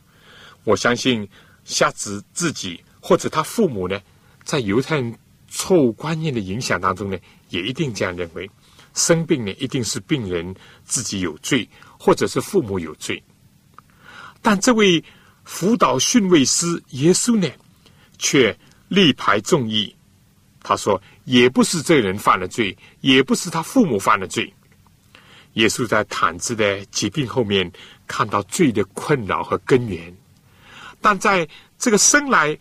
[0.64, 1.28] 我相信
[1.66, 4.00] 瞎子自己或者他父母呢，
[4.42, 5.14] 在犹太人
[5.56, 7.16] 错误观念的影响当中呢，
[7.48, 8.50] 也一定这样认为：
[8.92, 10.52] 生病呢，一定是病人
[10.84, 13.22] 自己有罪，或者是父母有罪。
[14.42, 15.02] 但这位
[15.44, 17.48] 辅导训慰师耶稣呢，
[18.18, 18.56] 却
[18.88, 19.94] 力排众议。
[20.60, 24.52] 他说：“也不是这人犯了罪，也不是他父母犯了罪。
[25.52, 27.70] 耶稣在毯子的疾病后面
[28.08, 30.12] 看到罪的困扰和根源，
[31.00, 31.46] 但在
[31.78, 32.58] 这个生来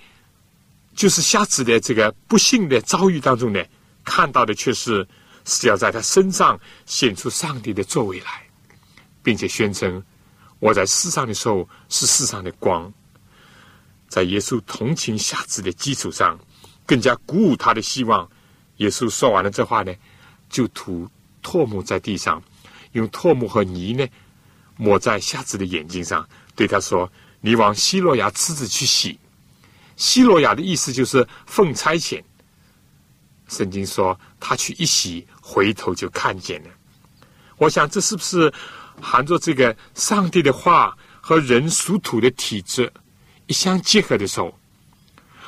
[0.95, 3.63] 就是瞎子的这个不幸的遭遇当中呢，
[4.03, 5.07] 看到的却是
[5.45, 8.43] 是要在他身上显出上帝的作为来，
[9.21, 10.03] 并且宣称
[10.59, 12.91] 我在世上的时候是世上的光。
[14.07, 16.39] 在耶稣同情瞎子的基础上。”
[16.85, 18.29] 更加鼓舞他的希望。
[18.77, 19.95] 耶稣说完了这话呢，
[20.49, 21.09] 就吐
[21.41, 22.43] 唾沫在地上，
[22.91, 24.05] 用唾沫和泥呢
[24.75, 26.27] 抹在瞎子的眼睛上，
[26.57, 29.17] 对他说：“你往希罗亚池子去洗。”
[29.95, 32.21] 希罗亚的意思就是奉差遣。
[33.47, 36.69] 圣经说他去一洗，回头就看见了。
[37.57, 38.51] 我想这是不是
[39.01, 42.91] 含着这个上帝的话和人属土的体质
[43.47, 44.57] 一相结合的时候？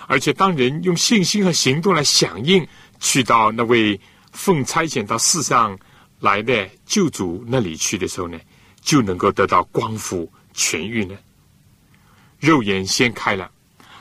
[0.08, 2.68] 而且，当人用信心和行动来响应，
[3.00, 4.00] 去到那位
[4.32, 5.76] 奉差遣到世上
[6.20, 8.40] 来的救主那里去的时候呢，
[8.82, 11.18] 就能够得到光复痊愈呢。
[12.40, 13.50] 肉眼先开了，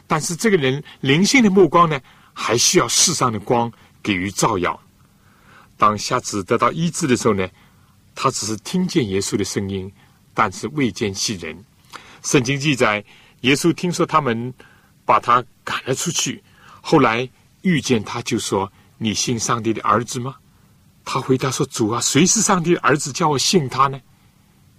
[0.07, 2.01] 但是这个人灵性的目光呢，
[2.33, 4.79] 还需要世上的光给予照耀。
[5.77, 7.49] 当瞎子得到医治的时候呢，
[8.15, 9.93] 他只是听见耶稣的声音，
[10.33, 11.57] 但是未见其人。
[12.23, 13.05] 圣经记载，
[13.41, 14.55] 耶稣听说他们。
[15.07, 16.43] 把他赶了出去。
[16.81, 17.29] 后来
[17.61, 20.35] 遇见他，就说：“你信上帝的儿子吗？”
[21.05, 23.13] 他回答说：“主啊，谁是上帝的儿子？
[23.13, 24.01] 叫我信他呢？”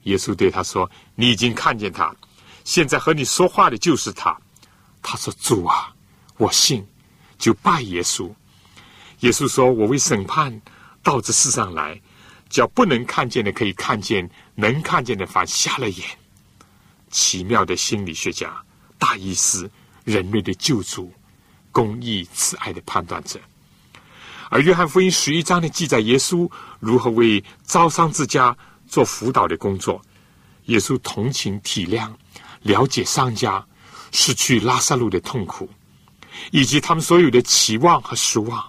[0.05, 2.11] 耶稣对他说：“你已经看见他，
[2.63, 4.36] 现在和你说话的就是他。”
[5.07, 5.93] 他说：“主啊，
[6.37, 6.85] 我信。”
[7.37, 8.31] 就拜耶稣。
[9.19, 10.61] 耶稣说：“我为审判
[11.03, 12.01] 到这世上来，
[12.49, 16.07] 叫不能看见的可以看见，能看见的反瞎了眼。”
[17.11, 18.53] 奇妙的心理学家，
[18.97, 19.69] 大医师。
[20.05, 21.11] 人类的救主，
[21.71, 23.39] 公义慈爱的判断者。
[24.51, 26.47] 而约翰福音十一章的记载，耶稣
[26.79, 28.55] 如何为招商之家
[28.87, 29.99] 做辅导的工作。
[30.65, 32.13] 耶稣同情体谅、
[32.61, 33.65] 了解商家
[34.18, 35.70] 失去拉萨路的痛苦，
[36.49, 38.66] 以及他们所有的期望和失望。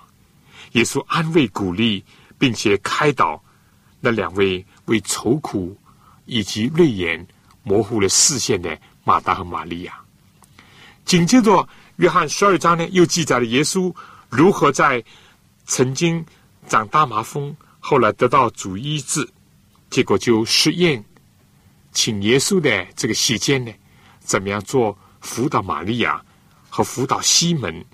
[0.72, 2.04] 耶稣安慰鼓励，
[2.36, 3.40] 并且开导
[4.00, 5.78] 那两位为愁苦
[6.24, 7.24] 以及泪眼
[7.62, 9.94] 模糊了视线的马达和玛利亚。
[11.04, 13.94] 紧接着，约翰十二章呢，又记载了耶稣
[14.28, 15.02] 如何在
[15.64, 16.26] 曾经
[16.66, 19.26] 长大麻风，后来得到主医治，
[19.90, 21.02] 结果就试验。
[21.92, 23.72] 请耶稣的这个时间呢，
[24.18, 26.24] 怎么样做辅导玛利亚
[26.70, 27.84] 和辅导西门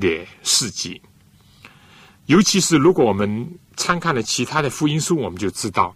[0.00, 1.00] 的事迹？
[2.26, 5.94] 尤其是如果我们参看了其他的福音书，我们就知道，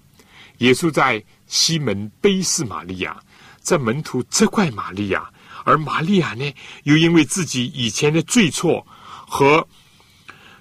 [0.59, 3.18] 耶稣在西门背视玛利亚，
[3.61, 5.32] 在门徒责怪玛利亚，
[5.64, 8.86] 而玛利亚呢，又因为自己以前的罪错
[9.26, 9.66] 和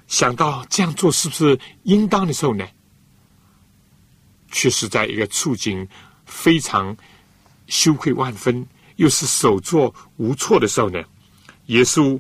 [0.07, 2.65] 想到这样做是不是应当的时候呢？
[4.49, 5.86] 却是在一个处境
[6.25, 6.95] 非常
[7.67, 8.65] 羞愧万分，
[8.98, 11.02] 又是手足无措的时候呢，
[11.68, 12.20] 耶稣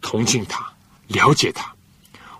[0.00, 0.68] 同情他，
[1.06, 1.72] 了解他，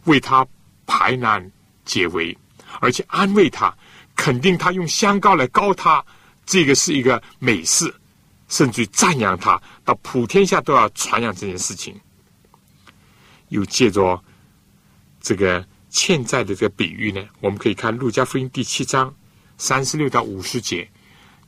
[0.05, 0.45] 为他
[0.87, 1.49] 排难
[1.85, 2.37] 解围，
[2.81, 3.73] 而且安慰他，
[4.17, 6.05] 肯定他用香膏来膏他，
[6.45, 7.95] 这个是一个美事，
[8.49, 11.95] 甚至赞扬他，到普天下都要传扬这件事情。
[13.51, 14.21] 又借着
[15.21, 15.65] 这个。
[15.93, 19.13] 欠债的这个比喻呢，我们可以看《路加福音》第七章
[19.59, 20.89] 三十六到五十节，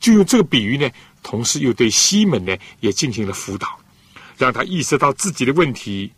[0.01, 0.91] 就用这个比喻呢，
[1.23, 3.79] 同时又对西门呢也进行了辅导，
[4.37, 6.11] 让他意识到自己的问题，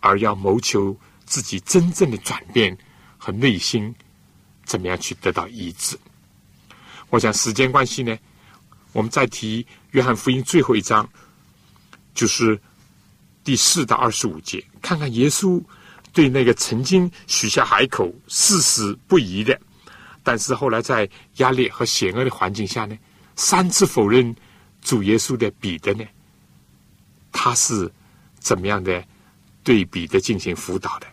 [0.00, 2.76] 而要谋求自己真正的转变
[3.16, 3.94] 和内心
[4.66, 5.96] 怎么样去得到医治。
[7.08, 8.18] 我想时间关系呢，
[8.92, 9.62] 我们再提
[9.92, 11.08] 《约翰福音》最后一章，
[12.14, 12.60] 就是
[13.42, 15.62] 第四到二十五节，看看耶稣。
[16.14, 19.58] 对那个曾经许下海口、誓死不移的，
[20.22, 22.94] 但是后来在压力和险恶的环境下呢，
[23.36, 24.34] 三次否认
[24.80, 26.04] 主耶稣的彼得呢，
[27.30, 27.90] 他是
[28.38, 29.04] 怎么样的
[29.62, 31.06] 对彼得进行辅导的？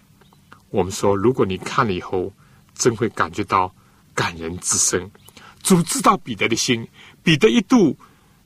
[0.70, 2.32] 我们说，如果你看了以后，
[2.76, 3.74] 真会感觉到
[4.14, 5.10] 感人至深。
[5.62, 6.88] 主知道彼得的心，
[7.24, 7.98] 彼得一度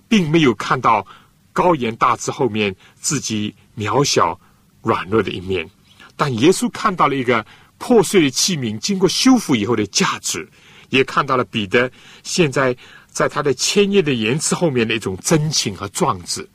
[0.07, 1.05] 并没有看到
[1.51, 4.39] 高言大志后面自己渺小
[4.81, 5.69] 软弱的一面。
[6.15, 7.45] 但耶稣看到了一个
[7.77, 10.49] 破碎的器皿经过修复以后的价值，
[10.89, 11.91] 也看到了彼得
[12.23, 12.75] 现在
[13.13, 16.49] 在他的千叶的言辞后面的一种真情和壮志。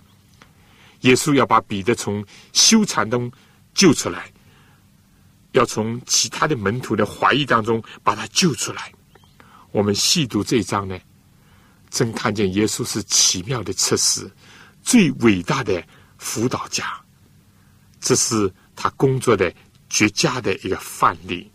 [1.00, 3.30] 耶稣要把彼得从羞惭中
[3.72, 4.30] 救出来，
[5.52, 8.92] 要从其他的门徒的怀疑当中把他救出来。
[9.70, 10.98] 我们细读这一章呢，
[11.88, 14.30] 真看见耶稣是奇妙的测试，
[14.82, 15.82] 最伟大的
[16.18, 17.00] 辅导家。
[18.00, 18.52] 这是。
[18.80, 19.52] 他工作的
[19.90, 21.50] 绝佳的一个范例，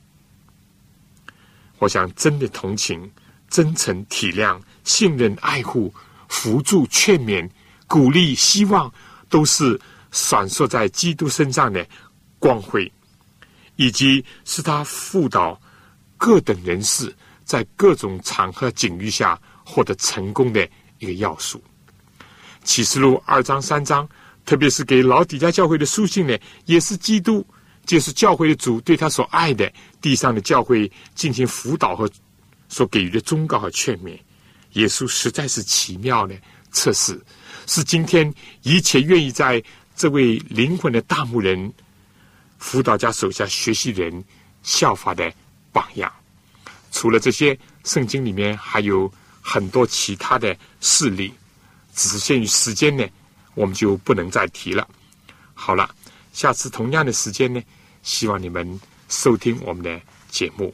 [1.78, 3.10] 我想真的同情、
[3.50, 5.94] 真诚体谅、信任、爱护、
[6.28, 7.50] 扶助、劝勉、
[7.88, 8.92] 鼓励、希望，
[9.30, 9.80] 都是
[10.12, 11.86] 闪烁在基督身上的
[12.40, 12.92] 光辉，
[13.76, 15.60] 以及是他辅导
[16.18, 17.14] 各等人士
[17.44, 20.68] 在各种场合境遇下获得成功的
[21.00, 21.64] 一个要素。
[22.64, 24.08] 启示录二章、三章。
[24.46, 27.48] 特别是给老底家教会的书信呢，也是基督，
[27.86, 29.72] 就是教会的主对他所爱的
[30.02, 32.10] 地上的教会进行辅导和
[32.68, 34.20] 所给予的忠告和劝勉。
[34.74, 36.36] 耶稣实在是奇妙的
[36.72, 37.20] 测试，
[37.66, 39.64] 是今天一切愿意在
[39.96, 41.74] 这位灵魂的大牧人
[42.58, 44.24] 辅导家手下学习人
[44.64, 45.32] 效法的
[45.72, 46.12] 榜样。
[46.92, 49.12] 除了这些，圣经里面还有
[49.42, 51.34] 很多其他的事例，
[51.96, 53.06] 只是限于时间呢。
[53.56, 54.88] 我们就不能再提了。
[55.54, 55.88] 好了，
[56.34, 57.62] 下次同样的时间呢，
[58.02, 60.74] 希望你们收听我们的节目。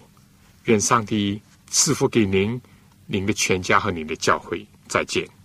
[0.64, 2.62] 愿上帝赐福给您、
[3.12, 4.66] 您的全家和您的教会。
[4.88, 5.30] 再见。